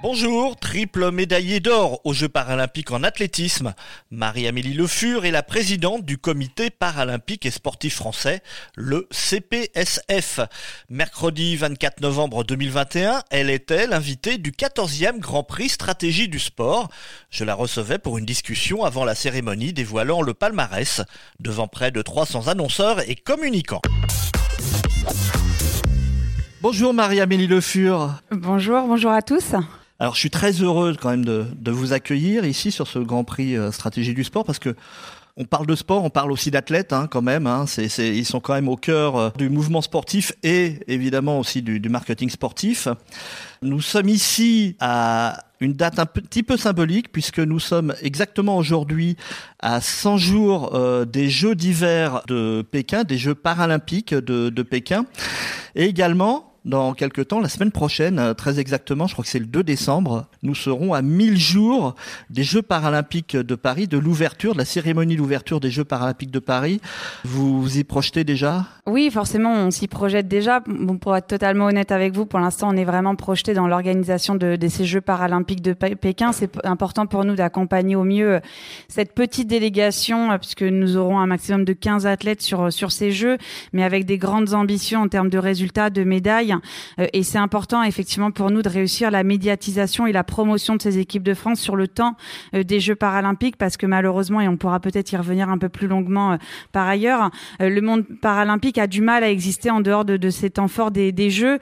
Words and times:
Bonjour, 0.00 0.54
triple 0.54 1.10
médaillée 1.10 1.58
d'or 1.58 2.00
aux 2.04 2.12
Jeux 2.12 2.28
paralympiques 2.28 2.92
en 2.92 3.02
athlétisme. 3.02 3.74
Marie-Amélie 4.12 4.72
Le 4.74 4.86
Fur 4.86 5.24
est 5.24 5.32
la 5.32 5.42
présidente 5.42 6.04
du 6.04 6.18
comité 6.18 6.70
paralympique 6.70 7.44
et 7.46 7.50
sportif 7.50 7.96
français, 7.96 8.40
le 8.76 9.08
CPSF. 9.10 10.38
Mercredi 10.88 11.56
24 11.56 12.00
novembre 12.00 12.44
2021, 12.44 13.24
elle 13.30 13.50
était 13.50 13.88
l'invitée 13.88 14.38
du 14.38 14.52
14e 14.52 15.18
Grand 15.18 15.42
Prix 15.42 15.70
Stratégie 15.70 16.28
du 16.28 16.38
sport. 16.38 16.88
Je 17.30 17.42
la 17.42 17.56
recevais 17.56 17.98
pour 17.98 18.18
une 18.18 18.24
discussion 18.24 18.84
avant 18.84 19.04
la 19.04 19.16
cérémonie 19.16 19.72
dévoilant 19.72 20.22
le 20.22 20.32
palmarès 20.32 21.02
devant 21.40 21.66
près 21.66 21.90
de 21.90 22.02
300 22.02 22.46
annonceurs 22.46 23.00
et 23.10 23.16
communicants. 23.16 23.82
Bonjour 26.62 26.94
Marie-Amélie 26.94 27.48
Le 27.48 27.60
Fur. 27.60 28.14
Bonjour, 28.30 28.86
bonjour 28.86 29.10
à 29.10 29.22
tous. 29.22 29.56
Alors 30.00 30.14
je 30.14 30.20
suis 30.20 30.30
très 30.30 30.52
heureux 30.52 30.94
quand 31.00 31.10
même 31.10 31.24
de, 31.24 31.46
de 31.56 31.70
vous 31.72 31.92
accueillir 31.92 32.44
ici 32.44 32.70
sur 32.70 32.86
ce 32.86 33.00
Grand 33.00 33.24
Prix 33.24 33.56
euh, 33.56 33.72
Stratégie 33.72 34.14
du 34.14 34.22
sport 34.22 34.44
parce 34.44 34.60
que 34.60 34.76
on 35.40 35.44
parle 35.44 35.66
de 35.66 35.76
sport, 35.76 36.04
on 36.04 36.10
parle 36.10 36.32
aussi 36.32 36.50
d'athlètes 36.50 36.92
hein, 36.92 37.06
quand 37.08 37.22
même. 37.22 37.46
Hein. 37.46 37.66
C'est, 37.68 37.88
c'est, 37.88 38.08
ils 38.08 38.24
sont 38.24 38.40
quand 38.40 38.54
même 38.54 38.68
au 38.68 38.76
cœur 38.76 39.16
euh, 39.16 39.30
du 39.38 39.48
mouvement 39.48 39.80
sportif 39.80 40.32
et 40.42 40.80
évidemment 40.88 41.38
aussi 41.38 41.62
du, 41.62 41.78
du, 41.78 41.88
marketing 41.88 42.28
sportif. 42.28 42.88
Nous 43.62 43.80
sommes 43.80 44.08
ici 44.08 44.76
à 44.80 45.44
une 45.60 45.74
date 45.74 46.00
un 46.00 46.06
petit 46.06 46.42
peu 46.42 46.56
symbolique 46.56 47.12
puisque 47.12 47.38
nous 47.38 47.60
sommes 47.60 47.94
exactement 48.02 48.56
aujourd'hui 48.56 49.16
à 49.60 49.80
100 49.80 50.16
jours 50.16 50.74
euh, 50.74 51.04
des 51.04 51.28
Jeux 51.28 51.54
d'hiver 51.54 52.22
de 52.26 52.66
Pékin, 52.68 53.04
des 53.04 53.18
Jeux 53.18 53.36
paralympiques 53.36 54.14
de, 54.14 54.48
de 54.48 54.62
Pékin, 54.62 55.06
et 55.76 55.84
également 55.84 56.47
dans 56.68 56.92
quelques 56.92 57.28
temps, 57.28 57.40
la 57.40 57.48
semaine 57.48 57.72
prochaine, 57.72 58.18
euh, 58.18 58.34
très 58.34 58.60
exactement, 58.60 59.06
je 59.06 59.14
crois 59.14 59.24
que 59.24 59.30
c'est 59.30 59.38
le 59.38 59.46
2 59.46 59.62
décembre, 59.62 60.26
nous 60.42 60.54
serons 60.54 60.92
à 60.92 61.00
1000 61.00 61.38
jours 61.38 61.94
des 62.28 62.42
Jeux 62.42 62.60
paralympiques 62.60 63.36
de 63.36 63.54
Paris, 63.54 63.88
de 63.88 63.96
l'ouverture, 63.96 64.52
de 64.52 64.58
la 64.58 64.66
cérémonie 64.66 65.16
d'ouverture 65.16 65.60
des 65.60 65.70
Jeux 65.70 65.84
paralympiques 65.84 66.30
de 66.30 66.38
Paris. 66.38 66.80
Vous 67.24 67.62
vous 67.62 67.78
y 67.78 67.84
projetez 67.84 68.22
déjà? 68.22 68.66
Oui, 68.86 69.10
forcément, 69.10 69.54
on 69.54 69.70
s'y 69.70 69.88
projette 69.88 70.28
déjà. 70.28 70.60
Bon, 70.60 70.98
pour 70.98 71.16
être 71.16 71.26
totalement 71.26 71.66
honnête 71.66 71.90
avec 71.90 72.14
vous, 72.14 72.26
pour 72.26 72.38
l'instant, 72.38 72.68
on 72.70 72.76
est 72.76 72.84
vraiment 72.84 73.16
projeté 73.16 73.54
dans 73.54 73.66
l'organisation 73.66 74.34
de, 74.34 74.56
de, 74.56 74.68
ces 74.68 74.84
Jeux 74.84 75.00
paralympiques 75.00 75.62
de 75.62 75.72
Pékin. 75.72 76.32
C'est 76.32 76.64
important 76.66 77.06
pour 77.06 77.24
nous 77.24 77.34
d'accompagner 77.34 77.96
au 77.96 78.04
mieux 78.04 78.40
cette 78.88 79.14
petite 79.14 79.48
délégation, 79.48 80.32
euh, 80.32 80.38
puisque 80.38 80.62
nous 80.62 80.98
aurons 80.98 81.18
un 81.18 81.26
maximum 81.26 81.64
de 81.64 81.72
15 81.72 82.06
athlètes 82.06 82.42
sur, 82.42 82.70
sur 82.70 82.92
ces 82.92 83.10
Jeux, 83.10 83.38
mais 83.72 83.84
avec 83.84 84.04
des 84.04 84.18
grandes 84.18 84.52
ambitions 84.52 85.00
en 85.00 85.08
termes 85.08 85.30
de 85.30 85.38
résultats, 85.38 85.88
de 85.88 86.04
médailles. 86.04 86.57
Euh, 86.98 87.06
et 87.12 87.22
c'est 87.22 87.38
important 87.38 87.82
effectivement 87.82 88.30
pour 88.30 88.50
nous 88.50 88.62
de 88.62 88.68
réussir 88.68 89.10
la 89.10 89.22
médiatisation 89.22 90.06
et 90.06 90.12
la 90.12 90.24
promotion 90.24 90.76
de 90.76 90.82
ces 90.82 90.98
équipes 90.98 91.22
de 91.22 91.34
France 91.34 91.60
sur 91.60 91.76
le 91.76 91.88
temps 91.88 92.16
euh, 92.54 92.62
des 92.62 92.80
Jeux 92.80 92.94
paralympiques 92.94 93.56
parce 93.56 93.76
que 93.76 93.86
malheureusement, 93.86 94.40
et 94.40 94.48
on 94.48 94.56
pourra 94.56 94.80
peut-être 94.80 95.12
y 95.12 95.16
revenir 95.16 95.48
un 95.48 95.58
peu 95.58 95.68
plus 95.68 95.86
longuement 95.86 96.32
euh, 96.32 96.36
par 96.72 96.86
ailleurs, 96.86 97.30
le 97.60 97.80
monde 97.80 98.04
paralympique 98.20 98.78
a 98.78 98.86
du 98.86 99.00
mal 99.00 99.24
à 99.24 99.30
exister 99.30 99.70
en 99.70 99.80
dehors 99.80 100.04
de, 100.04 100.16
de 100.16 100.30
ces 100.30 100.50
temps 100.50 100.68
forts 100.68 100.90
des, 100.90 101.30
Jeux. 101.30 101.58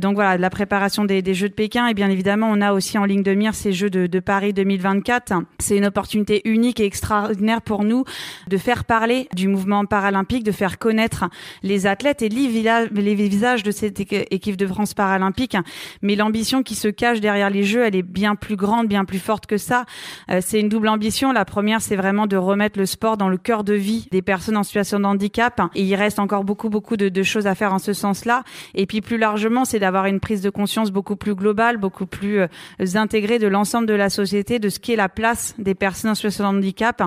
donc 0.00 0.14
voilà, 0.14 0.36
de 0.36 0.42
la 0.42 0.50
préparation 0.50 1.04
des, 1.04 1.34
Jeux 1.34 1.48
de 1.48 1.54
Pékin 1.54 1.86
et 1.86 1.94
bien 1.94 2.10
évidemment, 2.10 2.48
on 2.50 2.60
a 2.60 2.72
aussi 2.72 2.98
en 2.98 3.04
ligne 3.04 3.22
de 3.22 3.34
mire 3.34 3.54
ces 3.54 3.72
Jeux 3.72 3.90
de, 3.90 4.06
de 4.06 4.20
Paris 4.20 4.52
2024. 4.52 5.32
C'est 5.58 5.76
une 5.76 5.86
opportunité 5.86 6.42
unique 6.44 6.80
et 6.80 6.84
extraordinaire 6.84 7.62
pour 7.62 7.84
nous 7.84 8.04
de 8.48 8.56
faire 8.56 8.84
parler 8.84 9.28
du 9.34 9.48
mouvement 9.48 9.84
paralympique, 9.84 10.44
de 10.44 10.52
faire 10.52 10.78
connaître 10.78 11.24
les 11.62 11.86
athlètes 11.86 12.22
et 12.22 12.28
les 12.28 13.14
visages 13.14 13.62
de 13.62 13.70
cette 13.70 13.94
équipe 14.34 14.56
de 14.56 14.66
France 14.66 14.94
paralympique. 14.94 15.56
Mais 16.02 16.16
l'ambition 16.16 16.62
qui 16.62 16.74
se 16.74 16.88
cache 16.88 17.20
derrière 17.20 17.50
les 17.50 17.64
Jeux, 17.64 17.84
elle 17.84 17.96
est 17.96 18.02
bien 18.02 18.34
plus 18.34 18.56
grande, 18.56 18.88
bien 18.88 19.04
plus 19.04 19.18
forte 19.18 19.46
que 19.46 19.56
ça. 19.56 19.84
Euh, 20.30 20.40
c'est 20.44 20.60
une 20.60 20.68
double 20.68 20.88
ambition. 20.88 21.32
La 21.32 21.44
première, 21.44 21.80
c'est 21.80 21.96
vraiment 21.96 22.26
de 22.26 22.36
remettre 22.36 22.78
le 22.78 22.86
sport 22.86 23.16
dans 23.16 23.28
le 23.28 23.38
cœur 23.38 23.64
de 23.64 23.74
vie 23.74 24.06
des 24.10 24.22
personnes 24.22 24.56
en 24.56 24.62
situation 24.62 25.00
de 25.00 25.04
handicap. 25.04 25.60
Et 25.74 25.82
il 25.82 25.94
reste 25.94 26.18
encore 26.18 26.44
beaucoup, 26.44 26.68
beaucoup 26.68 26.96
de, 26.96 27.08
de 27.08 27.22
choses 27.22 27.46
à 27.46 27.54
faire 27.54 27.72
en 27.72 27.78
ce 27.78 27.92
sens-là. 27.92 28.44
Et 28.74 28.86
puis 28.86 29.00
plus 29.00 29.18
largement, 29.18 29.64
c'est 29.64 29.78
d'avoir 29.78 30.06
une 30.06 30.20
prise 30.20 30.42
de 30.42 30.50
conscience 30.50 30.90
beaucoup 30.90 31.16
plus 31.16 31.34
globale, 31.34 31.78
beaucoup 31.78 32.06
plus 32.06 32.40
euh, 32.40 32.46
intégrée 32.94 33.38
de 33.38 33.46
l'ensemble 33.46 33.86
de 33.86 33.94
la 33.94 34.10
société, 34.10 34.58
de 34.58 34.68
ce 34.68 34.78
qui 34.78 34.92
est 34.92 34.96
la 34.96 35.08
place 35.08 35.54
des 35.58 35.74
personnes 35.74 36.10
en 36.10 36.14
situation 36.14 36.44
de 36.44 36.58
handicap. 36.58 37.02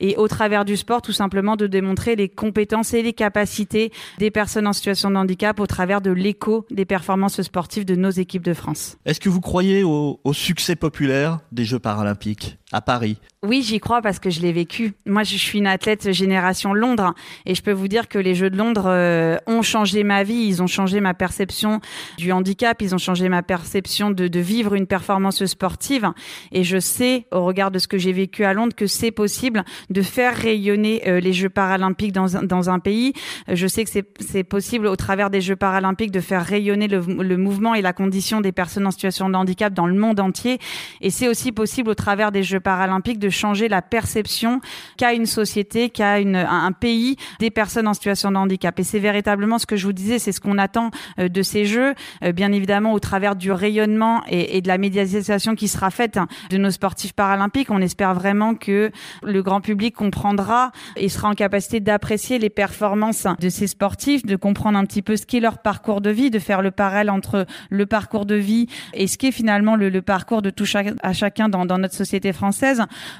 Et 0.00 0.16
au 0.16 0.28
travers 0.28 0.64
du 0.64 0.76
sport, 0.76 1.02
tout 1.02 1.12
simplement 1.12 1.56
de 1.56 1.66
démontrer 1.66 2.16
les 2.16 2.28
compétences 2.28 2.94
et 2.94 3.02
les 3.02 3.12
capacités 3.12 3.92
des 4.18 4.30
personnes 4.30 4.66
en 4.66 4.72
situation 4.72 5.10
de 5.10 5.16
handicap 5.16 5.60
au 5.60 5.66
travers 5.66 6.00
de 6.00 6.10
l'écho 6.10 6.61
des 6.70 6.84
performances 6.84 7.40
sportives 7.42 7.84
de 7.84 7.94
nos 7.94 8.10
équipes 8.10 8.44
de 8.44 8.54
France. 8.54 8.96
Est-ce 9.04 9.20
que 9.20 9.28
vous 9.28 9.40
croyez 9.40 9.82
au, 9.84 10.18
succès 10.32 10.76
populaire 10.76 11.40
des 11.52 11.64
Jeux 11.64 11.78
paralympiques? 11.78 12.58
À 12.72 12.80
Paris 12.80 13.18
Oui, 13.42 13.62
j'y 13.62 13.80
crois 13.80 14.02
parce 14.02 14.18
que 14.18 14.30
je 14.30 14.40
l'ai 14.40 14.52
vécu. 14.52 14.94
Moi, 15.06 15.22
je 15.22 15.36
suis 15.36 15.58
une 15.58 15.66
athlète 15.66 16.10
génération 16.12 16.72
Londres 16.72 17.14
et 17.46 17.54
je 17.54 17.62
peux 17.62 17.72
vous 17.72 17.88
dire 17.88 18.08
que 18.08 18.18
les 18.18 18.34
Jeux 18.34 18.50
de 18.50 18.56
Londres 18.56 18.86
euh, 18.86 19.36
ont 19.46 19.62
changé 19.62 20.04
ma 20.04 20.22
vie. 20.22 20.44
Ils 20.46 20.62
ont 20.62 20.66
changé 20.66 21.00
ma 21.00 21.14
perception 21.14 21.80
du 22.18 22.32
handicap. 22.32 22.80
Ils 22.80 22.94
ont 22.94 22.98
changé 22.98 23.28
ma 23.28 23.42
perception 23.42 24.10
de, 24.10 24.40
vivre 24.40 24.74
une 24.74 24.86
performance 24.86 25.44
sportive. 25.44 26.10
Et 26.50 26.64
je 26.64 26.78
sais, 26.78 27.26
au 27.30 27.44
regard 27.44 27.70
de 27.70 27.78
ce 27.78 27.86
que 27.86 27.98
j'ai 27.98 28.12
vécu 28.12 28.44
à 28.44 28.54
Londres, 28.54 28.74
que 28.74 28.86
c'est 28.86 29.10
possible 29.10 29.64
de 29.90 30.02
faire 30.02 30.34
rayonner 30.34 31.08
euh, 31.08 31.20
les 31.20 31.32
Jeux 31.32 31.50
paralympiques 31.50 32.12
dans 32.12 32.26
dans 32.42 32.70
un 32.70 32.78
pays. 32.78 33.12
Je 33.48 33.66
sais 33.66 33.84
que 33.84 33.90
c'est 34.20 34.44
possible, 34.44 34.86
au 34.86 34.96
travers 34.96 35.30
des 35.30 35.40
Jeux 35.40 35.56
paralympiques, 35.56 36.10
de 36.10 36.20
faire 36.20 36.44
rayonner 36.44 36.88
le, 36.88 37.00
le 37.00 37.36
mouvement 37.36 37.74
et 37.74 37.82
la 37.82 37.92
condition 37.92 38.40
des 38.40 38.52
personnes 38.52 38.86
en 38.86 38.90
situation 38.90 39.28
de 39.28 39.34
handicap 39.34 39.72
dans 39.72 39.86
le 39.86 39.94
monde 39.94 40.18
entier. 40.18 40.58
Et 41.00 41.10
c'est 41.10 41.28
aussi 41.28 41.52
possible, 41.52 41.90
au 41.90 41.94
travers 41.94 42.32
des 42.32 42.42
Jeux 42.42 42.61
paralympiques 42.62 43.18
de 43.18 43.30
changer 43.30 43.68
la 43.68 43.82
perception 43.82 44.60
qu'a 44.96 45.12
une 45.12 45.26
société, 45.26 45.90
qu'a 45.90 46.14
un 46.14 46.72
pays 46.72 47.16
des 47.40 47.50
personnes 47.50 47.88
en 47.88 47.94
situation 47.94 48.30
de 48.30 48.36
handicap. 48.36 48.78
Et 48.78 48.84
c'est 48.84 48.98
véritablement 48.98 49.58
ce 49.58 49.66
que 49.66 49.76
je 49.76 49.86
vous 49.86 49.92
disais, 49.92 50.18
c'est 50.18 50.32
ce 50.32 50.40
qu'on 50.40 50.58
attend 50.58 50.90
euh, 51.18 51.28
de 51.28 51.42
ces 51.42 51.64
Jeux, 51.64 51.94
euh, 52.22 52.32
bien 52.32 52.52
évidemment 52.52 52.92
au 52.92 53.00
travers 53.00 53.36
du 53.36 53.52
rayonnement 53.52 54.22
et, 54.28 54.60
de 54.60 54.68
la 54.68 54.78
médiatisation 54.78 55.54
qui 55.54 55.68
sera 55.68 55.90
faite 55.90 56.16
hein, 56.16 56.28
de 56.50 56.58
nos 56.58 56.70
sportifs 56.70 57.12
paralympiques. 57.12 57.70
On 57.70 57.80
espère 57.80 58.14
vraiment 58.14 58.54
que 58.54 58.90
le 59.22 59.42
grand 59.42 59.60
public 59.60 59.94
comprendra 59.94 60.72
et 60.96 61.08
sera 61.08 61.28
en 61.28 61.34
capacité 61.34 61.80
d'apprécier 61.80 62.38
les 62.38 62.50
performances 62.50 63.26
de 63.40 63.48
ces 63.48 63.66
sportifs, 63.66 64.24
de 64.24 64.36
comprendre 64.36 64.78
un 64.78 64.84
petit 64.84 65.02
peu 65.02 65.16
ce 65.16 65.26
qu'est 65.26 65.40
leur 65.40 65.58
parcours 65.58 66.00
de 66.00 66.10
vie, 66.10 66.30
de 66.30 66.38
faire 66.38 66.62
le 66.62 66.70
parallèle 66.70 67.10
entre 67.10 67.46
le 67.70 67.86
parcours 67.86 68.26
de 68.26 68.34
vie 68.34 68.66
et 68.94 69.06
ce 69.06 69.18
qu'est 69.18 69.32
finalement 69.32 69.76
le, 69.76 70.02
parcours 70.02 70.42
de 70.42 70.50
tout 70.50 70.66
à 71.02 71.12
chacun 71.12 71.48
dans 71.48 71.78
notre 71.78 71.94
société 71.94 72.32
française 72.32 72.51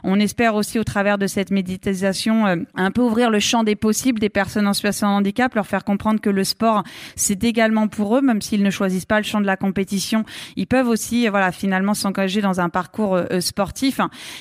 on 0.04 0.18
espère 0.20 0.54
aussi 0.54 0.78
au 0.78 0.84
travers 0.84 1.18
de 1.18 1.26
cette 1.26 1.50
méditation 1.50 2.46
euh, 2.46 2.56
un 2.74 2.90
peu 2.90 3.02
ouvrir 3.02 3.30
le 3.30 3.40
champ 3.40 3.64
des 3.64 3.76
possibles 3.76 4.18
des 4.18 4.28
personnes 4.28 4.66
en 4.66 4.72
situation 4.72 5.08
de 5.08 5.12
handicap, 5.12 5.54
leur 5.54 5.66
faire 5.66 5.84
comprendre 5.84 6.20
que 6.20 6.30
le 6.30 6.44
sport 6.44 6.82
c'est 7.16 7.44
également 7.44 7.88
pour 7.88 8.16
eux, 8.16 8.20
même 8.20 8.42
s'ils 8.42 8.62
ne 8.62 8.70
choisissent 8.70 9.06
pas 9.06 9.18
le 9.18 9.24
champ 9.24 9.40
de 9.40 9.46
la 9.46 9.56
compétition, 9.56 10.24
ils 10.56 10.66
peuvent 10.66 10.88
aussi 10.88 11.28
voilà 11.28 11.52
finalement 11.52 11.94
s'engager 11.94 12.40
dans 12.40 12.60
un 12.60 12.68
parcours 12.68 13.16
euh, 13.16 13.40
sportif. 13.40 14.00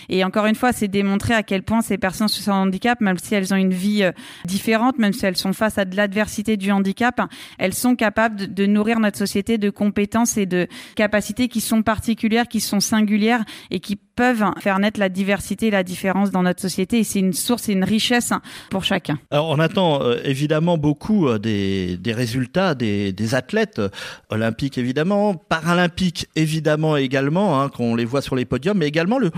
Et 0.10 0.24
encore 0.24 0.46
une 0.46 0.56
fois, 0.56 0.72
c'est 0.74 0.88
démontrer 0.88 1.34
à 1.34 1.44
quel 1.44 1.64
point 1.64 1.82
ces 1.82 1.98
personnes 1.98 2.26
en 2.26 2.28
situation 2.28 2.54
de 2.64 2.68
handicap, 2.68 3.02
même 3.02 3.18
si 3.18 3.36
elles 3.36 3.54
ont 3.54 3.58
une 3.58 3.74
vie 3.74 4.04
euh, 4.04 4.12
différente, 4.46 4.98
même 4.98 5.14
si 5.14 5.26
elles 5.26 5.38
sont 5.38 5.54
face 5.54 5.78
à 5.78 5.86
de 5.86 5.96
l'adversité 5.96 6.58
du 6.58 6.72
handicap, 6.72 7.22
elles 7.58 7.74
sont 7.74 7.96
capables 7.96 8.36
de, 8.36 8.46
de 8.46 8.66
nourrir 8.66 9.00
notre 9.00 9.18
société 9.18 9.58
de 9.58 9.70
compétences 9.70 10.38
et 10.38 10.46
de 10.46 10.68
capacités 10.96 11.48
qui 11.48 11.62
sont 11.62 11.82
particulières, 11.84 12.48
qui 12.48 12.60
sont 12.60 12.80
singulières 12.80 13.44
et 13.70 13.80
qui 13.80 13.96
peuvent 13.96 14.46
faire 14.60 14.80
la 14.98 15.10
diversité 15.10 15.68
et 15.68 15.72
la 15.72 15.84
différence 15.84 16.32
dans 16.32 16.44
notre 16.44 16.62
société 16.62 17.00
et 17.00 17.04
c'est 17.04 17.20
une 17.20 17.34
source 17.34 17.70
et 17.70 17.74
une 17.74 17.84
richesse 17.84 18.34
pour 18.70 18.84
chacun. 18.84 19.20
Alors 19.30 19.50
on 19.50 19.60
attend 19.60 20.02
euh, 20.02 20.20
évidemment 20.24 20.78
beaucoup 20.78 21.28
euh, 21.28 21.38
des, 21.38 22.14
résultats 22.14 22.76
des, 22.76 23.36
athlètes 23.36 23.80
euh, 23.80 23.90
olympiques 24.30 24.78
évidemment, 24.78 25.36
paralympiques 25.36 26.28
évidemment 26.36 26.98
également, 26.98 27.62
hein, 27.62 27.70
qu'on 27.70 27.96
les 27.96 28.06
voit 28.06 28.22
sur 28.22 28.36
les 28.36 28.46
podiums, 28.46 28.78
mais 28.78 28.88
également 28.88 29.20
le, 29.20 29.32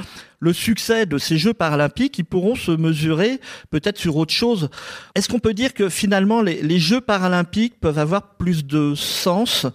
succès 0.54 1.06
de 1.06 1.18
ces 1.18 1.38
Jeux 1.38 1.54
paralympiques, 1.54 2.20
ils 2.20 2.26
pourront 2.26 2.56
se 2.56 2.72
mesurer 2.72 3.40
peut-être 3.70 3.98
sur 3.98 4.18
autre 4.18 4.34
chose. 4.34 4.70
Est-ce 5.16 5.30
qu'on 5.30 5.40
peut 5.40 5.54
dire 5.54 5.74
que 5.74 5.90
finalement 5.90 6.42
les, 6.42 6.80
Jeux 6.80 7.02
paralympiques 7.02 7.80
peuvent 7.80 8.00
avoir 8.00 8.36
plus 8.36 8.66
de 8.66 8.94
sens, 8.94 9.66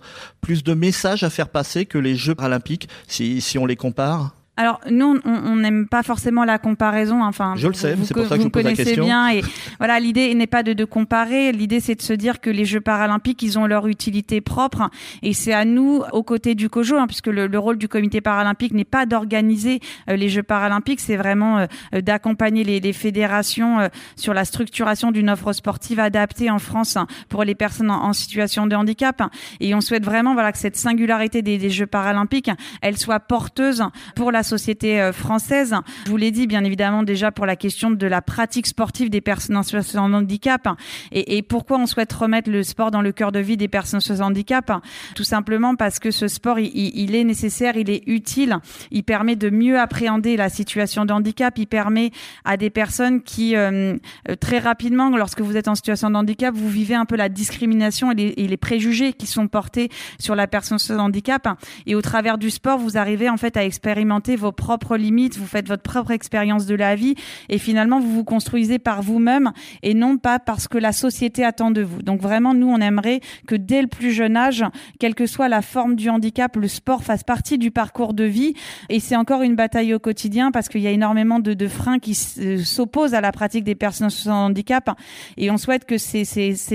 plus 0.40 0.62
de 0.62 0.74
messages 0.74 1.24
à 1.24 1.30
faire 1.30 1.48
passer 1.48 1.86
que 1.86 1.98
les 1.98 2.16
Jeux 2.16 2.34
paralympiques 2.34 2.88
si 3.08 3.58
on 3.58 3.66
les 3.66 3.76
compare? 3.76 4.37
Alors 4.58 4.80
nous, 4.90 5.20
on 5.24 5.54
n'aime 5.54 5.86
pas 5.86 6.02
forcément 6.02 6.44
la 6.44 6.58
comparaison. 6.58 7.22
Enfin, 7.22 7.54
je 7.56 7.68
le 7.68 7.74
sais, 7.74 7.94
c'est 8.02 8.12
pour 8.12 8.26
ça 8.26 8.34
que 8.34 8.40
je 8.40 8.46
vous 8.46 8.50
pose 8.50 8.64
la 8.64 8.70
connaissez 8.70 8.84
question. 8.86 9.04
bien. 9.04 9.30
Et 9.30 9.42
voilà, 9.78 10.00
l'idée 10.00 10.34
n'est 10.34 10.48
pas 10.48 10.64
de, 10.64 10.72
de 10.72 10.84
comparer. 10.84 11.52
L'idée, 11.52 11.78
c'est 11.78 11.94
de 11.94 12.02
se 12.02 12.12
dire 12.12 12.40
que 12.40 12.50
les 12.50 12.64
Jeux 12.64 12.80
paralympiques, 12.80 13.40
ils 13.44 13.56
ont 13.56 13.66
leur 13.66 13.86
utilité 13.86 14.40
propre, 14.40 14.90
et 15.22 15.32
c'est 15.32 15.52
à 15.52 15.64
nous, 15.64 16.02
aux 16.12 16.24
côtés 16.24 16.56
du 16.56 16.68
COJO, 16.68 16.96
hein, 16.96 17.06
puisque 17.06 17.28
le, 17.28 17.46
le, 17.46 17.58
rôle 17.58 17.78
du 17.78 17.86
Comité 17.86 18.20
paralympique 18.20 18.74
n'est 18.74 18.84
pas 18.84 19.06
d'organiser 19.06 19.78
euh, 20.10 20.16
les 20.16 20.28
Jeux 20.28 20.42
paralympiques, 20.42 20.98
c'est 20.98 21.16
vraiment 21.16 21.60
euh, 21.94 22.00
d'accompagner 22.00 22.64
les, 22.64 22.80
les, 22.80 22.92
fédérations 22.92 23.78
euh, 23.78 23.88
sur 24.16 24.34
la 24.34 24.44
structuration 24.44 25.12
d'une 25.12 25.30
offre 25.30 25.52
sportive 25.52 26.00
adaptée 26.00 26.50
en 26.50 26.58
France 26.58 26.96
hein, 26.96 27.06
pour 27.28 27.44
les 27.44 27.54
personnes 27.54 27.92
en, 27.92 28.02
en, 28.02 28.12
situation 28.12 28.66
de 28.66 28.74
handicap. 28.74 29.22
Et 29.60 29.72
on 29.76 29.80
souhaite 29.80 30.04
vraiment, 30.04 30.34
voilà, 30.34 30.50
que 30.50 30.58
cette 30.58 30.76
singularité 30.76 31.42
des, 31.42 31.58
des 31.58 31.70
Jeux 31.70 31.86
paralympiques, 31.86 32.50
elle 32.82 32.98
soit 32.98 33.20
porteuse 33.20 33.84
pour 34.16 34.32
la 34.32 34.42
société 34.48 35.00
euh, 35.00 35.12
française. 35.12 35.74
Je 36.06 36.10
vous 36.10 36.16
l'ai 36.16 36.30
dit, 36.30 36.46
bien 36.46 36.64
évidemment, 36.64 37.02
déjà 37.02 37.30
pour 37.30 37.46
la 37.46 37.56
question 37.56 37.90
de 37.90 38.06
la 38.06 38.22
pratique 38.22 38.66
sportive 38.66 39.10
des 39.10 39.20
personnes 39.20 39.56
en 39.56 39.62
situation 39.62 40.08
de 40.08 40.14
handicap. 40.14 40.68
Et, 41.12 41.36
et, 41.36 41.42
pourquoi 41.42 41.78
on 41.78 41.86
souhaite 41.86 42.12
remettre 42.12 42.50
le 42.50 42.62
sport 42.62 42.90
dans 42.90 43.02
le 43.02 43.12
cœur 43.12 43.30
de 43.32 43.38
vie 43.38 43.56
des 43.56 43.68
personnes 43.68 43.98
en 43.98 44.00
situation 44.00 44.24
de 44.24 44.30
handicap 44.30 44.72
Tout 45.14 45.24
simplement 45.24 45.76
parce 45.76 45.98
que 45.98 46.10
ce 46.10 46.28
sport, 46.28 46.58
il, 46.58 47.14
est 47.14 47.24
nécessaire, 47.24 47.76
il 47.76 47.90
est 47.90 48.02
utile. 48.06 48.58
Il 48.90 49.04
permet 49.04 49.36
de 49.36 49.50
mieux 49.50 49.78
appréhender 49.78 50.36
la 50.36 50.48
situation 50.48 51.04
de 51.04 51.12
handicap. 51.12 51.56
Il 51.58 51.66
permet 51.66 52.10
à 52.44 52.56
des 52.56 52.70
personnes 52.70 53.22
qui, 53.22 53.54
euh, 53.54 53.96
très 54.40 54.58
rapidement, 54.58 55.10
lorsque 55.16 55.40
vous 55.40 55.56
êtes 55.56 55.68
en 55.68 55.74
situation 55.74 56.10
de 56.10 56.16
handicap, 56.16 56.54
vous 56.54 56.68
vivez 56.68 56.94
un 56.94 57.04
peu 57.04 57.16
la 57.16 57.28
discrimination 57.28 58.12
et 58.12 58.14
les, 58.14 58.34
et 58.36 58.48
les 58.48 58.56
préjugés 58.56 59.12
qui 59.12 59.26
sont 59.26 59.48
portés 59.48 59.90
sur 60.18 60.34
la 60.34 60.46
personne 60.46 60.76
en 60.76 60.78
situation 60.78 61.02
de 61.02 61.08
handicap. 61.08 61.48
Et 61.86 61.94
au 61.94 62.02
travers 62.02 62.38
du 62.38 62.50
sport, 62.50 62.78
vous 62.78 62.96
arrivez 62.96 63.28
en 63.28 63.36
fait 63.36 63.56
à 63.56 63.64
expérimenter 63.64 64.36
vos 64.38 64.52
propres 64.52 64.96
limites, 64.96 65.36
vous 65.36 65.46
faites 65.46 65.68
votre 65.68 65.82
propre 65.82 66.10
expérience 66.10 66.66
de 66.66 66.74
la 66.74 66.94
vie 66.94 67.14
et 67.48 67.58
finalement 67.58 68.00
vous 68.00 68.12
vous 68.12 68.24
construisez 68.24 68.78
par 68.78 69.02
vous-même 69.02 69.52
et 69.82 69.94
non 69.94 70.18
pas 70.18 70.38
parce 70.38 70.68
que 70.68 70.78
la 70.78 70.92
société 70.92 71.44
attend 71.44 71.70
de 71.70 71.82
vous. 71.82 72.02
Donc 72.02 72.20
vraiment, 72.20 72.54
nous, 72.54 72.68
on 72.68 72.78
aimerait 72.78 73.20
que 73.46 73.54
dès 73.54 73.82
le 73.82 73.88
plus 73.88 74.12
jeune 74.12 74.36
âge, 74.36 74.64
quelle 74.98 75.14
que 75.14 75.26
soit 75.26 75.48
la 75.48 75.62
forme 75.62 75.96
du 75.96 76.08
handicap, 76.08 76.56
le 76.56 76.68
sport 76.68 77.02
fasse 77.02 77.24
partie 77.24 77.58
du 77.58 77.70
parcours 77.70 78.14
de 78.14 78.24
vie. 78.24 78.54
Et 78.88 79.00
c'est 79.00 79.16
encore 79.16 79.42
une 79.42 79.56
bataille 79.56 79.94
au 79.94 79.98
quotidien 79.98 80.50
parce 80.50 80.68
qu'il 80.68 80.80
y 80.80 80.86
a 80.86 80.90
énormément 80.90 81.40
de, 81.40 81.68
freins 81.68 81.98
qui 81.98 82.14
s'opposent 82.14 83.14
à 83.14 83.20
la 83.20 83.32
pratique 83.32 83.64
des 83.64 83.74
personnes 83.74 84.10
sans 84.10 84.46
handicap. 84.46 84.90
Et 85.36 85.50
on 85.50 85.56
souhaite 85.56 85.84
que 85.84 85.98
ces, 85.98 86.24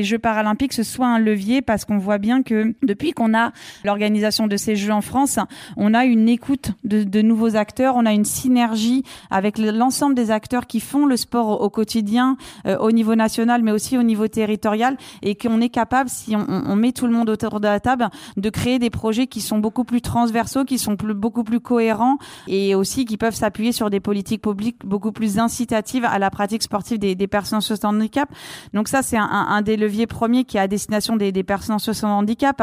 Jeux 0.03 0.19
paralympiques 0.19 0.73
ce 0.73 0.83
soit 0.83 1.07
un 1.07 1.19
levier 1.19 1.61
parce 1.61 1.85
qu'on 1.85 1.97
voit 1.97 2.17
bien 2.17 2.43
que 2.43 2.75
depuis 2.83 3.11
qu'on 3.11 3.33
a 3.33 3.51
l'organisation 3.83 4.47
de 4.47 4.57
ces 4.57 4.75
Jeux 4.75 4.91
en 4.91 5.01
France, 5.01 5.39
on 5.77 5.93
a 5.93 6.05
une 6.05 6.29
écoute 6.29 6.71
de 6.83 7.21
nouveaux 7.21 7.52
acteurs, 7.55 7.95
on 7.95 8.05
a 8.05 8.13
une 8.13 8.25
synergie 8.25 9.03
avec 9.29 9.57
l'ensemble 9.57 10.15
des 10.15 10.31
acteurs 10.31 10.67
qui 10.67 10.79
font 10.79 11.05
le 11.05 11.17
sport 11.17 11.61
au, 11.61 11.69
quotidien, 11.69 12.37
euh, 12.65 12.77
au 12.77 12.91
niveau 12.91 13.15
national, 13.15 13.63
mais 13.63 13.71
aussi 13.71 13.97
au 13.97 14.03
niveau 14.03 14.27
territorial, 14.27 14.97
et 15.21 15.35
qu'on 15.35 15.61
est 15.61 15.69
capable, 15.69 16.09
si 16.09 16.35
on, 16.35 16.75
met 16.75 16.91
tout 16.91 17.07
le 17.07 17.13
monde 17.13 17.29
autour 17.29 17.59
de 17.59 17.67
la 17.67 17.79
table, 17.79 18.09
de 18.37 18.49
créer 18.49 18.79
des 18.79 18.89
projets 18.89 19.27
qui 19.27 19.41
sont 19.41 19.59
beaucoup 19.59 19.83
plus 19.83 20.01
transversaux, 20.01 20.65
qui 20.65 20.77
sont 20.77 20.95
beaucoup 20.99 21.43
plus 21.43 21.59
cohérents, 21.59 22.17
et 22.47 22.75
aussi 22.75 23.05
qui 23.05 23.17
peuvent 23.17 23.35
s'appuyer 23.35 23.71
sur 23.71 23.89
des 23.89 23.99
politiques 23.99 24.41
publiques 24.41 24.85
beaucoup 24.85 25.11
plus 25.11 25.39
incitatives 25.39 26.05
à 26.05 26.19
la 26.19 26.29
pratique 26.29 26.63
sportive 26.63 26.99
des, 26.99 27.15
des 27.15 27.27
personnes 27.27 27.59
de 27.59 27.85
handicap. 27.85 28.29
Donc 28.73 28.87
ça, 28.87 29.01
c'est 29.01 29.17
un, 29.17 29.61
des 29.61 29.77
leviers 29.77 30.07
premiers 30.07 30.43
qui 30.43 30.57
est 30.57 30.59
à 30.59 30.67
destination 30.67 31.15
des, 31.15 31.31
des 31.31 31.43
personnes 31.43 31.77
de 31.77 32.05
handicap. 32.05 32.61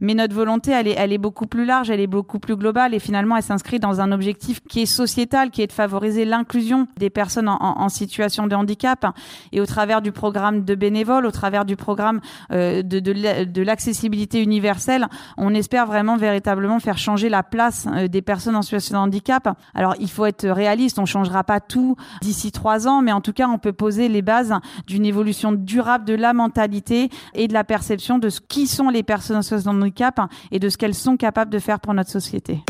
Mais 0.00 0.14
notre 0.14 0.34
volonté, 0.34 0.72
elle 0.72 0.88
est, 0.88 0.94
elle 0.96 1.12
est 1.12 1.18
beaucoup 1.18 1.46
plus 1.46 1.64
large, 1.64 1.90
elle 1.90 2.00
est 2.00 2.06
beaucoup 2.06 2.38
plus 2.38 2.56
globale, 2.56 2.94
et 2.94 2.98
finalement, 2.98 3.36
elle 3.36 3.42
s'inscrit 3.42 3.80
dans 3.80 4.00
un 4.00 4.12
objectif 4.18 4.60
qui 4.68 4.82
est 4.82 4.86
sociétal, 4.86 5.50
qui 5.50 5.62
est 5.62 5.68
de 5.68 5.72
favoriser 5.72 6.24
l'inclusion 6.24 6.88
des 6.96 7.08
personnes 7.08 7.48
en, 7.48 7.88
situation 7.88 8.48
de 8.48 8.54
handicap. 8.56 9.06
Et 9.52 9.60
au 9.60 9.66
travers 9.66 10.02
du 10.02 10.10
programme 10.10 10.64
de 10.64 10.74
bénévoles, 10.74 11.24
au 11.24 11.30
travers 11.30 11.64
du 11.64 11.76
programme 11.76 12.20
euh, 12.50 12.82
de, 12.82 13.62
l'accessibilité 13.62 14.42
universelle, 14.42 15.06
on 15.36 15.54
espère 15.54 15.86
vraiment 15.86 16.16
véritablement 16.16 16.80
faire 16.80 16.98
changer 16.98 17.28
la 17.28 17.44
place 17.44 17.86
euh, 17.94 18.08
des 18.08 18.20
personnes 18.20 18.56
en 18.56 18.62
situation 18.62 18.98
de 18.98 19.02
handicap. 19.04 19.56
Alors, 19.74 19.94
il 20.00 20.10
faut 20.10 20.26
être 20.26 20.48
réaliste, 20.48 20.98
on 20.98 21.06
changera 21.06 21.44
pas 21.44 21.60
tout 21.60 21.96
d'ici 22.20 22.50
trois 22.50 22.88
ans, 22.88 23.00
mais 23.00 23.12
en 23.12 23.20
tout 23.20 23.32
cas, 23.32 23.46
on 23.48 23.58
peut 23.58 23.72
poser 23.72 24.08
les 24.08 24.22
bases 24.22 24.54
d'une 24.88 25.06
évolution 25.06 25.52
durable 25.52 26.04
de 26.04 26.14
la 26.14 26.32
mentalité 26.32 27.08
et 27.34 27.46
de 27.46 27.52
la 27.52 27.62
perception 27.62 28.18
de 28.18 28.28
ce 28.30 28.40
qui 28.40 28.66
sont 28.66 28.88
les 28.88 29.04
personnes 29.04 29.36
en 29.36 29.42
situation 29.42 29.74
de 29.74 29.80
handicap 29.80 30.20
et 30.50 30.58
de 30.58 30.68
ce 30.68 30.76
qu'elles 30.76 30.94
sont 30.94 31.16
capables 31.16 31.52
de 31.52 31.58
faire 31.60 31.78
pour 31.78 31.94
notre 31.94 32.10
société. 32.10 32.64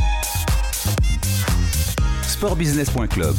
Sportbusiness.club, 2.38 3.34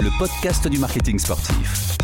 le 0.00 0.18
podcast 0.18 0.66
du 0.66 0.78
marketing 0.78 1.18
sportif. 1.18 1.98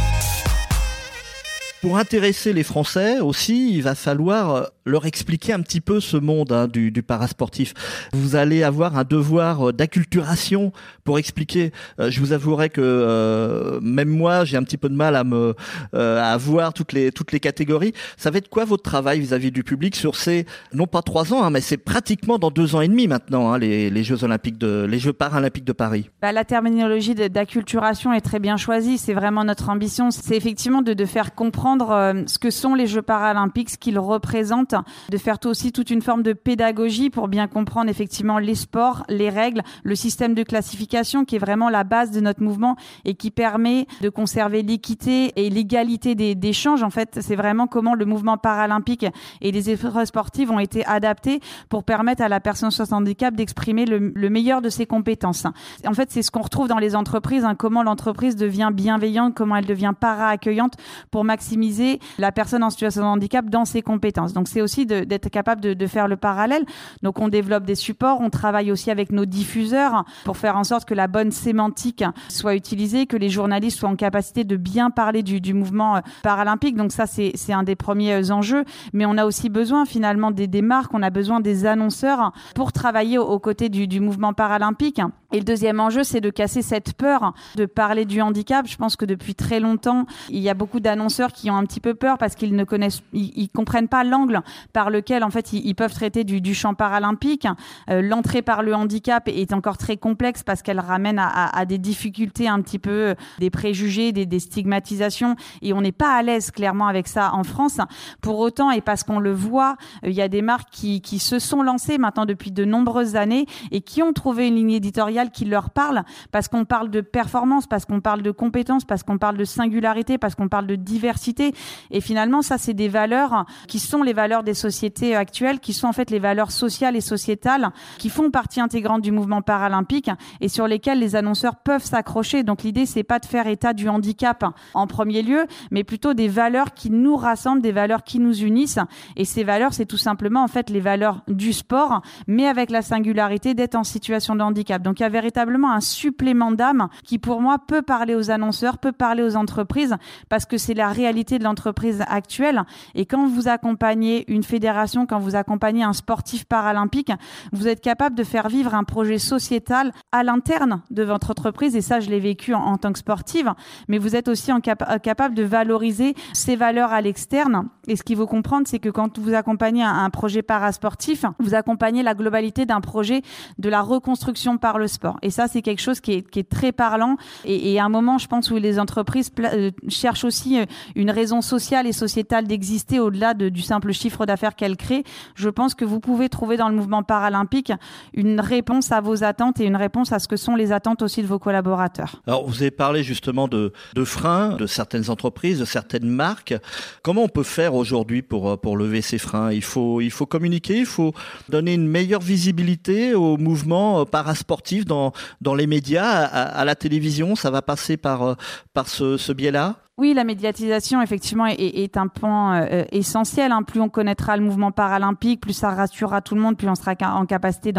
Pour 1.81 1.97
intéresser 1.97 2.53
les 2.53 2.62
Français 2.62 3.21
aussi, 3.21 3.73
il 3.75 3.83
va 3.83 3.94
falloir 3.94 4.69
leur 4.87 5.05
expliquer 5.05 5.53
un 5.53 5.61
petit 5.61 5.81
peu 5.81 6.00
ce 6.00 6.17
monde 6.17 6.53
hein, 6.53 6.69
du, 6.69 6.93
parasportif. 7.03 7.75
Vous 8.12 8.37
allez 8.37 8.62
avoir 8.62 8.97
un 8.97 9.05
devoir 9.05 9.73
d'acculturation 9.73 10.73
pour 11.05 11.19
expliquer. 11.19 11.73
Euh, 12.00 12.11
je 12.11 12.21
vous 12.21 12.33
avouerai 12.33 12.71
que 12.71 12.81
euh, 12.81 13.81
même 13.83 14.09
moi, 14.09 14.44
j'ai 14.44 14.56
un 14.56 14.62
petit 14.62 14.77
peu 14.77 14.88
de 14.88 14.94
mal 14.94 15.17
à 15.17 15.25
me 15.25 15.55
euh, 15.94 16.37
voir 16.38 16.73
toutes 16.73 16.93
les 16.93 17.41
catégories. 17.41 17.93
Ça 18.17 18.31
va 18.31 18.38
être 18.38 18.49
quoi 18.49 18.65
votre 18.65 18.85
travail 18.85 19.21
vis-à-vis 19.21 19.49
-vis 19.49 19.53
du 19.53 19.65
public 19.65 19.97
sur 19.97 20.15
ces 20.17 20.47
non 20.73 20.87
pas 20.87 21.03
trois 21.03 21.32
ans, 21.35 21.43
hein, 21.43 21.50
mais 21.50 21.61
c'est 21.61 21.77
pratiquement 21.77 22.39
dans 22.39 22.50
deux 22.50 22.75
ans 22.77 22.81
et 22.81 22.89
demi 22.89 23.09
maintenant 23.09 23.53
hein, 23.53 23.59
les, 23.59 23.91
les 23.91 24.05
Jeux 24.05 24.23
olympiques 24.23 24.59
de 24.59 24.87
les 24.89 24.99
Jeux 24.99 25.12
paralympiques 25.12 25.65
de 25.65 25.73
Paris. 25.73 26.11
Bah, 26.23 26.32
la 26.32 26.44
terminologie 26.44 27.15
d'acculturation 27.15 28.12
est 28.12 28.21
très 28.21 28.39
bien 28.39 28.56
choisie. 28.56 28.99
C'est 28.99 29.15
vraiment 29.15 29.44
notre 29.44 29.69
ambition. 29.69 30.11
C'est 30.11 30.37
effectivement 30.37 30.82
de, 30.82 30.94
de 30.94 31.05
faire 31.05 31.35
comprendre 31.35 32.15
ce 32.27 32.39
que 32.39 32.50
sont 32.50 32.75
les 32.75 32.87
Jeux 32.87 33.03
paralympiques, 33.03 33.71
ce 33.71 33.79
qu'ils 33.79 33.99
représentent 33.99 34.75
de 35.11 35.19
faire 35.19 35.38
aussi 35.44 35.73
toute 35.73 35.90
une 35.90 36.02
forme 36.02 36.23
de 36.23 36.32
pédagogie 36.32 37.11
pour 37.11 37.28
bien 37.28 37.46
comprendre 37.46 37.90
effectivement 37.90 38.38
les 38.38 38.55
sports, 38.55 39.05
les 39.08 39.31
règles, 39.31 39.62
le 39.82 39.94
système 39.94 40.34
de 40.34 40.43
classification 40.43 41.25
qui 41.25 41.37
est 41.37 41.40
vraiment 41.40 41.69
la 41.69 41.84
base 41.84 42.11
de 42.11 42.20
notre 42.20 42.43
mouvement 42.43 42.76
et 43.05 43.14
qui 43.14 43.31
permet 43.31 43.87
de 44.00 44.08
conserver 44.08 44.62
l'équité 44.62 45.32
et 45.37 45.50
l'égalité 45.50 46.14
des 46.14 46.34
d'échanges. 46.34 46.82
En 46.82 46.90
fait, 46.90 47.19
c'est 47.20 47.37
vraiment 47.37 47.67
comment 47.67 47.94
le 47.94 48.05
mouvement 48.05 48.37
paralympique 48.37 49.06
et 49.40 49.52
les 49.52 49.70
épreuves 49.70 50.05
sportives 50.05 50.50
ont 50.50 50.58
été 50.58 50.84
adaptés 50.87 51.40
pour 51.69 51.84
permettre 51.84 52.22
à 52.22 52.29
la 52.29 52.40
personne 52.40 52.70
sans 52.70 52.93
handicap 52.93 53.34
d'exprimer 53.34 53.87
le, 53.87 54.12
le, 54.14 54.31
meilleur 54.31 54.62
de 54.62 54.69
ses 54.69 54.87
compétences. 54.87 55.44
En 55.87 55.94
fait, 55.94 56.11
c'est 56.11 56.22
ce 56.22 56.31
qu'on 56.31 56.43
retrouve 56.43 56.69
dans 56.69 56.79
les 56.79 56.94
entreprises, 56.94 57.44
hein, 57.44 57.55
comment 57.55 57.82
l'entreprise 57.82 58.37
devient 58.37 58.70
bienveillante, 58.72 59.34
comment 59.34 59.56
elle 59.56 59.67
devient 59.67 59.93
para-accueillante 59.99 60.75
pour 61.11 61.25
maximiser 61.25 62.00
la 62.19 62.32
personne 62.32 62.62
en 62.62 62.70
situation 62.70 63.02
de 63.02 63.06
handicap 63.06 63.49
dans 63.49 63.64
ses 63.64 63.82
compétences. 63.82 64.32
Donc 64.32 64.49
c'est 64.49 64.61
aussi 64.67 64.85
d'être 64.85 65.29
capable 65.31 65.61
de, 65.61 65.87
faire 65.87 66.09
le 66.09 66.17
parallèle. 66.17 66.65
Donc 67.03 67.21
on 67.21 67.29
développe 67.29 67.65
des 67.65 67.77
supports, 67.77 68.21
on 68.21 68.29
travaille 68.29 68.73
aussi 68.73 68.91
avec 68.91 69.13
nos 69.13 69.25
diffuseurs 69.25 70.05
pour 70.25 70.37
faire 70.37 70.57
en 70.57 70.65
sorte 70.65 70.85
que 70.85 70.95
la 70.95 71.07
bonne 71.07 71.31
sémantique 71.31 72.03
soit 72.29 72.57
utilisée, 72.57 73.07
que 73.07 73.17
les 73.17 73.31
journalistes 73.31 73.79
soient 73.79 73.89
en 73.89 73.95
capacité 73.95 74.43
de 74.43 74.56
bien 74.56 74.91
parler 74.91 75.23
du, 75.23 75.55
mouvement 75.55 76.01
paralympique. 76.25 76.75
Donc 76.75 76.91
ça 76.91 77.06
c'est 77.06 77.53
un 77.53 77.63
des 77.63 77.77
premiers 77.77 78.32
enjeux. 78.32 78.65
Mais 78.93 79.06
on 79.06 79.17
a 79.17 79.25
aussi 79.25 79.49
besoin 79.49 79.85
finalement 79.85 80.32
des, 80.32 80.49
des 80.49 80.63
marques, 80.63 80.93
on 80.93 81.03
a 81.03 81.11
besoin 81.11 81.39
des 81.39 81.67
annonceurs 81.67 82.32
pour 82.56 82.73
travailler 82.73 83.19
aux, 83.19 83.39
côtés 83.39 83.69
du, 83.69 83.87
du 83.87 84.01
mouvement 84.01 84.32
paralympique. 84.32 85.01
Et 85.32 85.39
le 85.39 85.44
deuxième 85.44 85.81
enjeu, 85.81 86.03
c'est 86.03 86.20
de 86.20 86.31
casser 86.31 86.63
cette 86.63 86.94
peur 86.94 87.35
de 87.56 87.67
parler 87.67 88.05
du 88.05 88.20
handicap. 88.20 88.67
Je 88.67 88.77
pense 88.77 88.96
que 88.96 89.05
depuis 89.05 89.35
très 89.35 89.61
longtemps, 89.61 90.06
il 90.31 90.41
y 90.41 90.49
a 90.49 90.55
beaucoup 90.55 90.81
d'annonceurs 90.81 91.32
qui 91.32 91.51
ont 91.51 91.56
un 91.56 91.65
petit 91.65 91.81
peu 91.81 91.94
peur 91.94 92.19
parce 92.19 92.35
qu'ils 92.35 92.55
ne 92.55 92.65
connaissent, 92.65 93.03
ils, 93.13 93.32
ils 93.37 93.49
comprennent 93.49 93.89
pas 93.89 94.05
l'angle 94.05 94.41
par 94.72 94.91
lequel 94.91 95.25
en 95.25 95.31
fait 95.31 95.53
ils, 95.53 95.75
peuvent 95.75 95.93
traiter 95.94 96.25
du, 96.25 96.41
du 96.41 96.55
champ 96.55 96.75
paralympique. 96.75 97.46
Euh, 97.91 98.03
L'entrée 98.03 98.43
par 98.43 98.63
le 98.63 98.75
handicap 98.75 99.29
est 99.29 99.53
encore 99.53 99.79
très 99.79 99.96
complexe 99.96 100.43
parce 100.43 100.63
qu'elle 100.63 100.81
ramène 100.81 101.19
à, 101.19 101.27
à, 101.27 101.58
à, 101.58 101.65
des 101.65 101.79
difficultés 101.79 102.48
un 102.48 102.60
petit 102.60 102.79
peu, 102.79 103.15
des 103.39 103.51
préjugés, 103.51 104.13
des, 104.13 104.27
des 104.27 104.39
stigmatisations, 104.39 105.36
et 105.63 105.72
on 105.72 105.81
n'est 105.81 105.93
pas 105.93 106.15
à 106.15 106.22
l'aise 106.22 106.51
clairement 106.51 106.86
avec 106.86 107.08
ça 107.08 107.34
en 107.34 107.44
France. 107.44 107.79
Pour 108.20 108.39
autant, 108.39 108.70
et 108.70 108.81
parce 108.81 109.05
qu'on 109.05 109.19
le 109.19 109.32
voit, 109.32 109.77
il 110.03 110.13
y 110.13 110.22
a 110.22 110.29
des 110.29 110.43
marques 110.43 110.70
qui, 110.70 111.01
qui 111.01 111.19
se 111.19 111.39
sont 111.39 111.63
lancées 111.63 111.98
maintenant 111.98 112.27
depuis 112.27 112.51
de 112.51 112.65
nombreuses 112.65 113.17
années 113.17 113.46
et 113.70 113.81
qui 113.81 114.03
ont 114.03 114.13
trouvé 114.13 114.48
une 114.48 114.56
ligne 114.56 114.72
éditoriale 114.72 115.31
qui 115.31 115.44
leur 115.44 115.70
parle, 115.70 116.03
parce 116.32 116.48
qu'on 116.48 116.65
parle 116.65 116.91
de 116.91 117.01
performance, 117.01 117.67
parce 117.67 117.84
qu'on 117.84 118.01
parle 118.01 118.22
de 118.22 118.31
compétences, 118.31 118.84
parce 118.84 119.03
qu'on 119.03 119.19
parle 119.19 119.36
de 119.36 119.44
singularité, 119.44 120.19
parce 120.19 120.34
qu'on 120.34 120.48
parle 120.48 120.67
de 120.67 120.77
diversité. 120.77 121.55
Et 121.91 122.01
finalement, 122.01 122.43
ça, 122.43 122.58
c'est 122.58 122.75
des 122.75 122.89
valeurs 122.89 123.44
qui 123.69 123.79
sont 123.79 124.03
les 124.03 124.13
valeurs 124.13 124.43
des 124.46 124.55
sociétés 124.55 125.15
actuelles, 125.15 125.60
qui 125.60 125.74
sont 125.74 125.88
en 125.88 125.93
fait 125.93 126.10
les 126.10 126.19
valeurs 126.19 126.50
sociales 126.50 126.96
et 126.96 127.03
sociétales, 127.03 127.70
qui 127.98 128.08
font 128.08 128.31
partie 128.31 128.62
intégrante 128.62 129.03
du 129.03 129.12
mouvement 129.12 129.43
paralympique 129.43 130.10
et 130.41 130.48
sur 130.48 130.67
lesquelles 130.67 130.98
les 130.98 131.17
annonceurs 131.17 131.56
peuvent 131.56 131.84
s'accrocher. 131.84 132.43
Donc 132.43 132.62
l'idée, 132.62 132.86
c'est 132.86 133.03
pas 133.03 133.19
de 133.19 133.26
faire 133.26 133.46
état 133.46 133.74
du 133.74 133.91
handicap 133.91 134.44
en 134.72 134.86
premier 134.86 135.22
lieu, 135.22 135.46
mais 135.70 135.84
plutôt 135.84 136.15
des 136.15 136.29
valeurs 136.29 136.72
qui 136.72 136.91
nous 136.91 137.17
rassemblent, 137.17 137.60
des 137.60 137.72
valeurs 137.72 138.05
qui 138.05 138.19
nous 138.19 138.43
unissent. 138.43 138.79
Et 139.17 139.26
ces 139.26 139.44
valeurs, 139.44 139.74
c'est 139.74 139.84
tout 139.84 139.98
simplement 139.98 140.43
en 140.43 140.48
fait 140.48 140.70
les 140.70 140.81
valeurs 140.81 141.22
du 141.29 141.53
sport, 141.53 142.00
mais 142.26 142.46
avec 142.46 142.70
la 142.70 142.81
singularité 142.81 143.55
d'être 143.55 143.74
en 143.74 143.84
situation 143.84 144.36
de 144.36 144.43
handicap. 144.43 144.81
Donc 144.81 145.00
il 145.00 145.03
y 145.03 145.06
a 145.06 145.10
véritablement 145.10 145.72
un 145.72 145.81
supplément 145.81 146.53
d'âme 146.53 146.88
qui, 147.05 147.19
pour 147.19 147.41
moi, 147.41 147.58
peut 147.58 147.82
parler 147.82 148.15
aux 148.15 148.31
annonceurs, 148.31 148.79
peut 148.79 148.93
parler 148.93 149.22
aux 149.22 149.36
entreprises, 149.36 149.96
parce 150.29 150.46
que 150.46 150.56
c'est 150.56 150.74
la 150.74 150.88
réalité 150.88 151.38
de 151.38 151.44
l'entreprise 151.44 152.05
actuelle. 152.08 152.62
Et 152.94 153.06
quand 153.06 153.26
vous 153.26 153.48
accompagnez 153.48 154.24
une 154.29 154.43
fédération, 154.43 155.06
quand 155.06 155.19
vous 155.19 155.37
accompagnez 155.37 155.83
un 155.83 155.93
sportif 155.93 156.45
paralympique, 156.45 157.13
vous 157.53 157.69
êtes 157.69 157.81
capable 157.81 158.17
de 158.17 158.25
faire 158.25 158.49
vivre 158.49 158.75
un 158.75 158.85
projet 158.85 159.19
sociétal 159.19 159.93
à 160.13 160.23
l'interne 160.23 160.83
de 160.91 161.03
votre 161.03 161.31
entreprise. 161.31 161.77
Et 161.77 161.81
ça, 161.81 162.01
je 162.01 162.11
l'ai 162.11 162.21
vécu 162.21 162.55
en, 162.55 162.77
tant 162.77 162.93
que 162.93 162.99
sportive. 162.99 163.53
Mais 163.89 163.99
vous 163.99 164.17
êtes 164.17 164.29
aussi 164.29 164.53
en 164.53 164.61
capable 164.61 165.35
de 165.35 165.43
valoriser 165.43 166.15
ces 166.33 166.56
valeurs 166.56 166.93
à 166.93 167.01
l'externe. 167.01 167.69
Et 167.87 167.97
ce 167.97 168.03
qu'il 168.03 168.17
faut 168.17 168.27
comprendre, 168.27 168.67
c'est 168.67 168.79
que 168.79 168.89
quand 168.89 169.19
vous 169.19 169.35
accompagnez 169.35 169.83
un, 169.83 170.11
projet 170.11 170.43
parasportif, 170.43 171.25
vous 171.41 171.55
accompagnez 171.55 172.03
la 172.03 172.15
globalité 172.15 172.65
d'un 172.65 172.81
projet 172.81 173.23
de 173.59 173.69
la 173.69 173.83
reconstruction 173.83 174.56
par 174.56 174.79
le 174.79 174.89
sport. 174.89 175.19
Et 175.23 175.31
ça, 175.31 175.47
c'est 175.49 175.63
quelque 175.63 175.83
chose 175.83 176.01
qui 176.01 176.13
est, 176.13 176.49
très 176.49 176.73
parlant. 176.73 177.17
Et, 177.45 177.79
à 177.79 177.85
un 177.85 177.89
moment, 177.89 178.19
je 178.19 178.29
pense, 178.29 178.51
où 178.51 178.56
les 178.56 178.79
entreprises 178.79 179.31
euh, 179.41 179.71
cherchent 179.89 180.25
aussi 180.25 180.61
euh, 180.61 180.67
une 180.95 181.11
raison 181.11 181.41
sociale 181.41 181.87
et 181.87 181.93
sociétale 181.93 182.47
d'exister 182.47 183.01
au-delà 183.01 183.35
de, 183.35 183.49
du 183.49 183.63
simple 183.63 183.93
chiffre 183.93 184.16
d'affaires 184.25 184.55
qu'elles 184.55 184.79
créent. 184.79 185.05
Je 185.35 185.51
pense 185.51 185.75
que 185.75 185.85
vous 185.85 186.01
pouvez 186.01 186.31
trouver 186.31 186.56
dans 186.56 186.70
le 186.70 186.77
mouvement 186.77 187.03
paralympique 187.03 187.73
une 188.15 188.41
réponse 188.41 188.93
à 188.93 189.03
vos 189.03 189.25
attentes 189.25 189.61
et 189.61 189.65
une 189.67 189.77
réponse 189.77 190.13
à 190.13 190.19
ce 190.19 190.29
que 190.29 190.37
sont 190.37 190.55
les 190.55 190.73
attentes 190.73 191.03
aussi 191.03 191.20
de 191.20 191.27
vos 191.27 191.39
collaborateurs. 191.39 192.23
Alors, 192.27 192.46
vous 192.49 192.63
avez 192.63 192.70
parlé 192.70 193.03
justement 193.03 193.49
de, 193.49 193.73
de 193.94 194.05
freins 194.05 194.56
de 194.56 194.67
certaines 194.67 195.11
entreprises, 195.11 195.58
de 195.58 195.65
certaines 195.65 196.08
marques. 196.08 196.55
Comment 197.03 197.25
on 197.25 197.29
peut 197.29 197.43
faire 197.43 197.75
aujourd'hui 197.75 198.23
pour, 198.23 198.51
euh, 198.51 198.56
pour 198.56 198.77
lever 198.77 199.03
ces 199.03 199.19
freins? 199.19 199.51
Il 199.53 199.65
faut, 199.65 200.01
il 200.01 200.11
faut 200.11 200.27
communiquer, 200.27 200.79
il 200.79 200.87
faut 200.87 201.13
donner 201.49 201.75
une 201.75 201.89
meilleure 201.89 202.23
visibilité 202.23 203.15
au 203.15 203.37
mouvement 203.37 204.06
parasportif 204.06 204.85
dans, 204.85 205.13
dans 205.41 205.55
les 205.55 205.67
médias, 205.67 206.08
à, 206.08 206.43
à 206.43 206.65
la 206.65 206.77
télévision. 206.77 207.35
Ça 207.35 207.51
va 207.51 207.63
passer 207.63 207.96
par, 207.96 208.37
par 208.73 208.89
ce, 208.89 209.17
ce 209.17 209.32
biais-là? 209.32 209.77
Oui, 209.98 210.12
la 210.12 210.24
médiatisation, 210.24 211.00
effectivement, 211.00 211.46
est, 211.46 211.55
est 211.58 211.96
un 211.96 212.06
point 212.06 212.60
euh, 212.60 212.84
essentiel. 212.93 213.50
Hein. 213.50 213.62
Plus 213.62 213.81
on 213.81 213.88
connaîtra 213.88 214.36
le 214.36 214.43
mouvement 214.43 214.70
paralympique, 214.70 215.41
plus 215.41 215.55
ça 215.55 215.70
rassurera 215.70 216.20
tout 216.20 216.34
le 216.34 216.43
monde, 216.43 216.58
plus 216.58 216.69
on 216.69 216.74
sera 216.74 216.93
en 217.15 217.24
capacité 217.24 217.72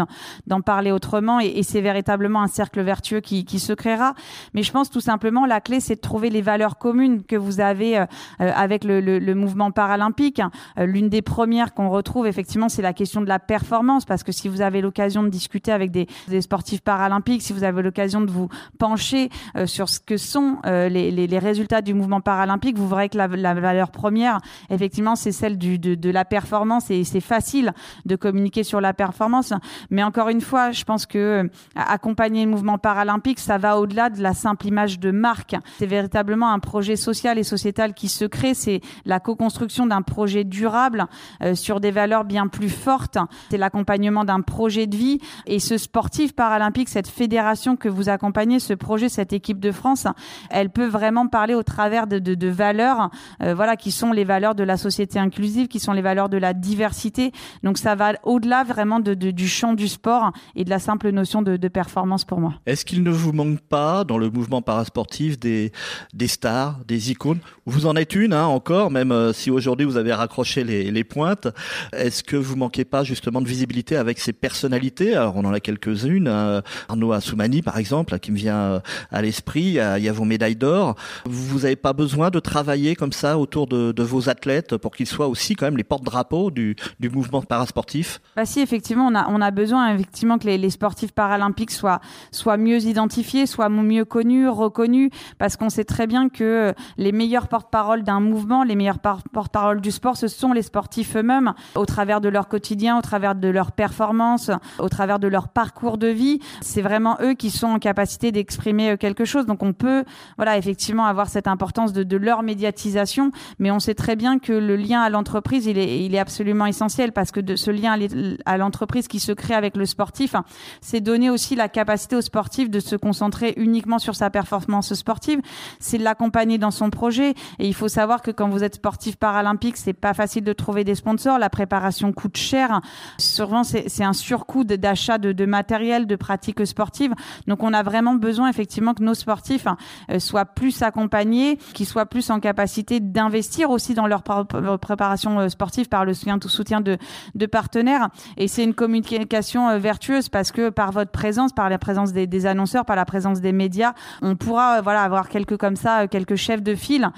d'en 0.48 0.60
parler 0.60 0.90
autrement. 0.90 1.38
Et, 1.38 1.46
et 1.46 1.62
c'est 1.62 1.80
véritablement 1.80 2.42
un 2.42 2.48
cercle 2.48 2.80
vertueux 2.80 3.20
qui, 3.20 3.44
qui, 3.44 3.60
se 3.60 3.72
créera. 3.72 4.14
Mais 4.52 4.64
je 4.64 4.72
pense 4.72 4.90
tout 4.90 5.00
simplement, 5.00 5.46
la 5.46 5.60
clé, 5.60 5.78
c'est 5.78 5.94
de 5.94 6.00
trouver 6.00 6.28
les 6.28 6.42
valeurs 6.42 6.76
communes 6.78 7.22
que 7.22 7.36
vous 7.36 7.60
avez 7.60 7.98
euh, 7.98 8.06
euh 8.40 8.50
avec 8.52 8.82
le, 8.82 9.00
le, 9.00 9.20
le, 9.20 9.34
mouvement 9.36 9.70
paralympique. 9.70 10.42
Euh, 10.76 10.86
l'une 10.86 11.08
des 11.08 11.22
premières 11.22 11.72
qu'on 11.72 11.88
retrouve, 11.88 12.26
effectivement, 12.26 12.68
c'est 12.68 12.82
la 12.82 12.94
question 12.94 13.20
de 13.20 13.28
la 13.28 13.38
performance. 13.38 14.04
Parce 14.04 14.24
que 14.24 14.32
si 14.32 14.48
vous 14.48 14.60
avez 14.60 14.80
l'occasion 14.80 15.22
de 15.22 15.28
discuter 15.28 15.70
avec 15.70 15.92
des, 15.92 16.08
des, 16.26 16.40
sportifs 16.40 16.80
paralympiques, 16.80 17.42
si 17.42 17.52
vous 17.52 17.62
avez 17.62 17.80
l'occasion 17.80 18.20
de 18.20 18.30
vous 18.32 18.48
pencher 18.80 19.30
sur 19.66 19.88
ce 19.88 20.00
que 20.00 20.16
sont 20.16 20.56
les, 20.64 21.12
les, 21.12 21.28
les 21.28 21.38
résultats 21.38 21.80
du 21.80 21.94
mouvement 21.94 22.07
paralympique, 22.20 22.78
vous 22.78 22.88
verrez 22.88 23.08
que 23.08 23.16
la, 23.16 23.26
valeur 23.26 23.90
première, 23.90 24.40
effectivement, 24.70 25.16
c'est 25.16 25.32
celle 25.32 25.58
de, 25.58 26.10
la 26.10 26.24
performance 26.24 26.90
et 26.90 27.04
c'est 27.04 27.20
facile 27.20 27.72
de 28.06 28.16
communiquer 28.16 28.62
sur 28.62 28.80
la 28.80 28.94
performance. 28.94 29.52
Mais 29.90 30.02
encore 30.02 30.28
une 30.28 30.40
fois, 30.40 30.72
je 30.72 30.84
pense 30.84 31.06
que 31.06 31.18
euh, 31.18 31.48
accompagner 31.76 32.44
le 32.44 32.50
mouvement 32.50 32.78
paralympique, 32.78 33.38
ça 33.38 33.58
va 33.58 33.78
au-delà 33.78 34.10
de 34.10 34.22
la 34.22 34.34
simple 34.34 34.66
image 34.66 34.98
de 34.98 35.10
marque. 35.10 35.54
C'est 35.78 35.86
véritablement 35.86 36.50
un 36.50 36.58
projet 36.58 36.96
social 36.96 37.38
et 37.38 37.44
sociétal 37.44 37.94
qui 37.94 38.08
se 38.08 38.24
crée. 38.24 38.54
C'est 38.54 38.80
la 39.04 39.20
co-construction 39.20 39.86
d'un 39.86 40.02
projet 40.02 40.44
durable 40.44 41.06
euh, 41.42 41.54
sur 41.54 41.80
des 41.80 41.90
valeurs 41.90 42.24
bien 42.24 42.46
plus 42.46 42.70
fortes. 42.70 43.18
C'est 43.50 43.58
l'accompagnement 43.58 44.24
d'un 44.24 44.40
projet 44.40 44.86
de 44.86 44.96
vie. 44.96 45.20
Et 45.46 45.58
ce 45.58 45.76
sportif 45.76 46.34
paralympique, 46.34 46.88
cette 46.88 47.08
fédération 47.08 47.76
que 47.76 47.88
vous 47.88 48.08
accompagnez, 48.08 48.60
ce 48.60 48.74
projet, 48.74 49.08
cette 49.08 49.32
équipe 49.32 49.60
de 49.60 49.72
France, 49.72 50.06
elle 50.50 50.70
peut 50.70 50.86
vraiment 50.86 51.26
parler 51.26 51.54
au 51.54 51.62
travers 51.62 51.97
de, 52.06 52.48
valeurs, 52.48 53.10
euh, 53.42 53.54
voilà, 53.54 53.76
qui 53.76 53.90
sont 53.90 54.12
les 54.12 54.24
valeurs 54.24 54.54
de 54.54 54.62
la 54.62 54.76
société 54.76 55.18
inclusive, 55.18 55.68
qui 55.68 55.80
sont 55.80 55.92
les 55.92 56.02
valeurs 56.02 56.28
de 56.28 56.36
la 56.36 56.54
diversité. 56.54 57.32
Donc 57.62 57.78
ça 57.78 57.94
va 57.94 58.12
au-delà 58.22 58.64
vraiment 58.64 59.00
du 59.00 59.48
champ 59.48 59.74
du 59.74 59.88
sport 59.88 60.32
et 60.54 60.64
de 60.64 60.70
la 60.70 60.78
simple 60.78 61.10
notion 61.10 61.42
de, 61.42 61.68
performance 61.68 62.24
pour 62.24 62.40
moi. 62.40 62.54
Est-ce 62.64 62.86
qu'il 62.86 63.02
ne 63.02 63.10
vous 63.10 63.32
manque 63.32 63.60
pas 63.60 64.02
dans 64.04 64.16
le 64.16 64.30
mouvement 64.30 64.62
parasportif 64.62 65.38
des, 65.38 65.70
des 66.14 66.28
stars, 66.28 66.78
des 66.86 67.10
icônes? 67.10 67.40
Vous 67.66 67.84
en 67.84 67.94
êtes 67.94 68.14
une 68.14 68.32
hein, 68.32 68.46
encore, 68.46 68.90
même 68.90 69.12
euh, 69.12 69.34
si 69.34 69.50
aujourd'hui 69.50 69.84
vous 69.84 69.98
avez 69.98 70.14
raccroché 70.14 70.64
les, 70.64 70.90
les 70.90 71.04
pointes. 71.04 71.48
Est-ce 71.92 72.22
que 72.22 72.36
vous 72.36 72.56
manquez 72.56 72.86
pas 72.86 73.04
justement 73.04 73.42
de 73.42 73.46
visibilité 73.46 73.96
avec 73.96 74.18
ces 74.18 74.32
personnalités? 74.32 75.14
Alors 75.14 75.36
on 75.36 75.44
en 75.44 75.52
a 75.52 75.60
quelques-unes. 75.60 76.28
Hein. 76.28 76.62
Arnaud 76.88 77.12
Assoumani 77.12 77.60
par 77.62 77.78
exemple, 77.78 78.18
qui 78.18 78.32
me 78.32 78.36
vient 78.36 78.56
euh, 78.56 78.80
à 79.10 79.22
l'esprit. 79.22 79.62
Il, 79.62 79.74
y 79.74 80.08
a 80.08 80.12
vos 80.12 80.24
médailles 80.24 80.56
d'or. 80.56 80.96
Vous 81.26 81.64
avez 81.64 81.76
pas 81.76 81.87
besoin 81.92 82.30
de 82.30 82.40
travailler 82.40 82.94
comme 82.96 83.12
ça 83.12 83.38
autour 83.38 83.66
de, 83.66 84.02
vos 84.02 84.28
athlètes 84.28 84.76
pour 84.76 84.92
qu'ils 84.92 85.06
soient 85.06 85.28
aussi 85.28 85.54
quand 85.54 85.66
même 85.66 85.76
les 85.76 85.84
porte-drapeaux 85.84 86.50
du, 86.50 86.76
du, 87.00 87.10
mouvement 87.10 87.42
parasportif? 87.42 88.20
Bah 88.36 88.46
Si, 88.46 88.60
effectivement, 88.60 89.06
on 89.06 89.14
a, 89.14 89.28
on 89.28 89.40
a 89.40 89.50
besoin 89.50 89.94
effectivement 89.94 90.38
que 90.38 90.46
les, 90.46 90.58
les 90.58 90.70
sportifs 90.70 91.12
paralympiques 91.12 91.70
soient, 91.70 92.00
soient 92.30 92.56
mieux 92.56 92.84
identifiés, 92.84 93.46
soient 93.46 93.68
mieux 93.68 94.04
connus, 94.04 94.48
reconnus, 94.48 95.10
parce 95.38 95.56
qu'on 95.56 95.70
sait 95.70 95.84
très 95.84 96.06
bien 96.06 96.28
que 96.28 96.74
les 96.96 97.12
meilleurs 97.12 97.48
porte-parole 97.48 98.02
d'un 98.02 98.20
mouvement, 98.20 98.64
les 98.64 98.76
meilleurs 98.76 98.98
porte-parole 98.98 99.80
du 99.80 99.90
sport, 99.90 100.16
ce 100.16 100.28
sont 100.28 100.52
les 100.52 100.62
sportifs 100.62 101.16
eux-mêmes, 101.16 101.54
au 101.74 101.86
travers 101.86 102.20
de 102.20 102.28
leur 102.28 102.48
quotidien, 102.48 102.98
au 102.98 103.02
travers 103.02 103.34
de 103.34 103.48
leur 103.48 103.72
performance, 103.72 104.50
au 104.78 104.88
travers 104.88 105.18
de 105.18 105.28
leur 105.28 105.48
parcours 105.48 105.98
de 105.98 106.08
vie. 106.08 106.40
C'est 106.60 106.82
vraiment 106.82 107.16
eux 107.22 107.34
qui 107.34 107.50
sont 107.50 107.68
en 107.68 107.78
capacité 107.78 108.32
d'exprimer 108.32 108.96
quelque 108.98 109.24
chose. 109.24 109.46
Donc 109.46 109.62
on 109.62 109.72
peut, 109.72 110.04
voilà, 110.36 110.56
effectivement 110.58 111.06
avoir 111.06 111.28
cette 111.28 111.46
importance 111.46 111.77
de, 111.86 112.02
de, 112.02 112.16
leur 112.16 112.42
médiatisation, 112.42 113.30
mais 113.58 113.70
on 113.70 113.78
sait 113.78 113.94
très 113.94 114.16
bien 114.16 114.38
que 114.38 114.52
le 114.52 114.76
lien 114.76 115.00
à 115.00 115.10
l'entreprise, 115.10 115.66
il 115.66 115.78
est, 115.78 116.04
il 116.04 116.14
est 116.14 116.18
absolument 116.18 116.66
essentiel 116.66 117.12
parce 117.12 117.30
que 117.30 117.40
de 117.40 117.56
ce 117.56 117.70
lien 117.70 117.96
à 118.44 118.56
l'entreprise 118.58 119.08
qui 119.08 119.20
se 119.20 119.32
crée 119.32 119.54
avec 119.54 119.76
le 119.76 119.86
sportif, 119.86 120.34
c'est 120.80 121.00
donner 121.00 121.30
aussi 121.30 121.54
la 121.54 121.68
capacité 121.68 122.16
au 122.16 122.20
sportif 122.20 122.70
de 122.70 122.80
se 122.80 122.96
concentrer 122.96 123.54
uniquement 123.56 123.98
sur 123.98 124.14
sa 124.14 124.30
performance 124.30 124.92
sportive, 124.94 125.40
c'est 125.78 125.98
l'accompagner 125.98 126.58
dans 126.58 126.70
son 126.70 126.90
projet. 126.90 127.34
Et 127.58 127.68
il 127.68 127.74
faut 127.74 127.88
savoir 127.88 128.22
que 128.22 128.30
quand 128.30 128.48
vous 128.48 128.64
êtes 128.64 128.76
sportif 128.76 129.16
paralympique, 129.16 129.76
c'est 129.76 129.92
pas 129.92 130.14
facile 130.14 130.44
de 130.44 130.52
trouver 130.52 130.84
des 130.84 130.94
sponsors, 130.94 131.38
la 131.38 131.50
préparation 131.50 132.12
coûte 132.12 132.36
cher. 132.36 132.80
Souvent, 133.18 133.64
c'est 133.64 134.04
un 134.04 134.12
surcoût 134.12 134.64
d'achat 134.64 135.18
de, 135.18 135.32
de, 135.32 135.46
matériel, 135.46 136.06
de 136.06 136.16
pratiques 136.16 136.66
sportives. 136.66 137.14
Donc, 137.46 137.62
on 137.62 137.72
a 137.72 137.82
vraiment 137.82 138.14
besoin 138.14 138.48
effectivement 138.48 138.94
que 138.94 139.02
nos 139.02 139.14
sportifs 139.14 139.66
euh, 140.10 140.18
soient 140.18 140.44
plus 140.44 140.82
accompagnés, 140.82 141.58
qui 141.72 141.84
soient 141.84 142.06
plus 142.06 142.30
en 142.30 142.40
capacité 142.40 143.00
d'investir 143.00 143.70
aussi 143.70 143.94
dans 143.94 144.06
leur 144.06 144.22
préparation 144.22 145.40
euh, 145.40 145.48
sportive 145.48 145.88
par 145.88 146.04
le 146.04 146.14
soutien, 146.14 146.38
tout 146.38 146.48
soutien 146.48 146.80
de, 146.80 146.98
de 147.34 147.46
partenaires. 147.46 148.08
Et 148.36 148.48
c'est 148.48 148.64
une 148.64 148.74
communication 148.74 149.68
euh, 149.68 149.78
vertueuse 149.78 150.28
parce 150.28 150.52
que 150.52 150.70
par 150.70 150.92
votre 150.92 151.10
présence, 151.10 151.52
par 151.52 151.68
la 151.68 151.78
présence 151.78 152.12
des, 152.12 152.26
des 152.26 152.46
annonceurs, 152.46 152.84
par 152.84 152.96
la 152.96 153.04
présence 153.04 153.40
des 153.40 153.52
médias, 153.52 153.92
on 154.22 154.36
pourra 154.36 154.78
euh, 154.78 154.80
voilà 154.82 155.02
avoir 155.02 155.28
quelques 155.28 155.56
comme 155.56 155.76
ça, 155.76 156.06
quelques 156.08 156.36
chefs 156.36 156.62
de 156.62 156.74
file 156.74 157.10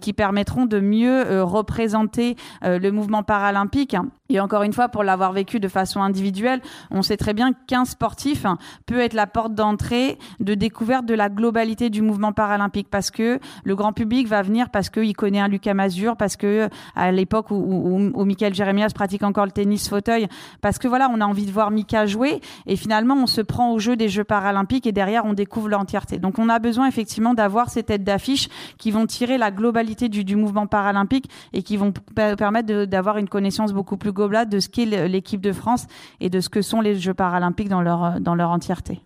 qui 0.00 0.12
permettront 0.12 0.66
de 0.66 0.80
mieux 0.80 1.42
représenter 1.42 2.36
le 2.62 2.90
mouvement 2.90 3.22
paralympique 3.22 3.96
et 4.30 4.40
encore 4.40 4.62
une 4.62 4.74
fois, 4.74 4.90
pour 4.90 5.04
l'avoir 5.04 5.32
vécu 5.32 5.58
de 5.58 5.68
façon 5.68 6.02
individuelle, 6.02 6.60
on 6.90 7.00
sait 7.00 7.16
très 7.16 7.32
bien 7.32 7.54
qu'un 7.66 7.86
sportif 7.86 8.44
peut 8.84 9.00
être 9.00 9.14
la 9.14 9.26
porte 9.26 9.54
d'entrée 9.54 10.18
de 10.38 10.52
découverte 10.52 11.06
de 11.06 11.14
la 11.14 11.30
globalité 11.30 11.88
du 11.88 12.02
mouvement 12.02 12.32
paralympique 12.32 12.88
parce 12.90 13.10
que 13.10 13.40
le 13.64 13.74
grand 13.74 13.94
public 13.94 14.28
va 14.28 14.42
venir 14.42 14.68
parce 14.68 14.90
qu'il 14.90 15.16
connaît 15.16 15.40
un 15.40 15.48
Lucas 15.48 15.72
Mazur, 15.72 16.18
parce 16.18 16.36
que 16.36 16.68
à 16.94 17.10
l'époque 17.10 17.50
où, 17.50 17.54
où, 17.54 18.10
où 18.12 18.24
Michael 18.26 18.54
Jérémias 18.54 18.90
pratique 18.94 19.22
encore 19.22 19.46
le 19.46 19.50
tennis 19.50 19.88
fauteuil, 19.88 20.28
parce 20.60 20.78
que 20.78 20.88
voilà, 20.88 21.08
on 21.10 21.22
a 21.22 21.24
envie 21.24 21.46
de 21.46 21.50
voir 21.50 21.70
Mika 21.70 22.04
jouer 22.04 22.42
et 22.66 22.76
finalement 22.76 23.14
on 23.14 23.26
se 23.26 23.40
prend 23.40 23.72
au 23.72 23.78
jeu 23.78 23.96
des 23.96 24.10
Jeux 24.10 24.24
paralympiques 24.24 24.86
et 24.86 24.92
derrière 24.92 25.24
on 25.24 25.32
découvre 25.32 25.70
l'entièreté. 25.70 26.18
Donc 26.18 26.38
on 26.38 26.50
a 26.50 26.58
besoin 26.58 26.86
effectivement 26.86 27.32
d'avoir 27.32 27.70
ces 27.70 27.82
têtes 27.82 28.04
d'affiche 28.04 28.50
qui 28.76 28.90
vont 28.90 29.06
tirer 29.06 29.38
la 29.38 29.50
globalité 29.50 30.10
du, 30.10 30.22
du 30.22 30.36
mouvement 30.36 30.66
paralympique 30.66 31.30
et 31.54 31.62
qui 31.62 31.78
vont 31.78 31.94
permettre 32.14 32.84
d'avoir 32.84 33.16
une 33.16 33.28
connaissance 33.30 33.72
beaucoup 33.72 33.96
plus 33.96 34.12
de 34.18 34.60
ce 34.60 34.68
qu'est 34.68 34.84
l'équipe 35.08 35.40
de 35.40 35.52
France 35.52 35.86
et 36.20 36.28
de 36.28 36.40
ce 36.40 36.48
que 36.48 36.60
sont 36.60 36.80
les 36.80 36.98
Jeux 36.98 37.14
paralympiques 37.14 37.68
dans 37.68 37.82
leur, 37.82 38.20
dans 38.20 38.34
leur 38.34 38.50
entièreté. 38.50 39.00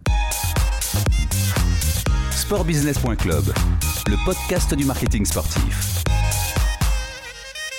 Sportbusiness.club, 2.30 3.44
le 4.08 4.24
podcast 4.24 4.74
du 4.74 4.84
marketing 4.84 5.24
sportif. 5.26 6.02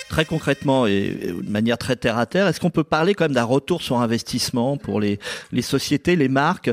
très 0.10 0.26
concrètement 0.26 0.86
et, 0.86 1.34
de 1.42 1.50
manière 1.50 1.80
très 1.80 1.96
terre 1.96 2.20
à 2.20 2.28
terre, 2.28 2.48
est-ce 2.48 2.60
qu'on 2.60 2.70
peut 2.70 2.84
parler 2.84 3.16
quand 3.16 3.26
même 3.26 3.34
d'un 3.34 3.44
retour 3.44 3.82
sur 3.82 4.00
investissement 4.00 4.78
pour 4.78 5.00
les, 5.00 5.18
les 5.52 5.64
sociétés, 5.64 6.16
les 6.16 6.28
marques? 6.30 6.70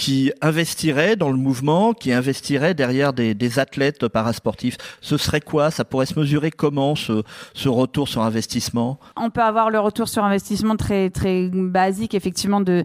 Qui 0.00 0.32
investiraient 0.40 1.14
dans 1.14 1.28
le 1.28 1.36
mouvement, 1.36 1.92
qui 1.92 2.10
investiraient 2.10 2.72
derrière 2.72 3.12
des, 3.12 3.58
athlètes 3.58 4.08
parasportifs 4.08 4.78
Ce 5.02 5.18
serait 5.18 5.42
quoi? 5.42 5.70
Ça 5.70 5.84
pourrait 5.84 6.06
se 6.06 6.18
mesurer 6.18 6.50
comment 6.50 6.94
ce, 6.94 7.22
retour 7.68 8.08
sur 8.08 8.22
investissement? 8.22 8.98
On 9.18 9.28
peut 9.28 9.42
avoir 9.42 9.68
le 9.68 9.78
retour 9.78 10.08
sur 10.08 10.24
investissement 10.24 10.76
très 10.76 11.10
très 11.10 11.50
basique, 11.52 12.14
effectivement, 12.14 12.62
de, 12.62 12.82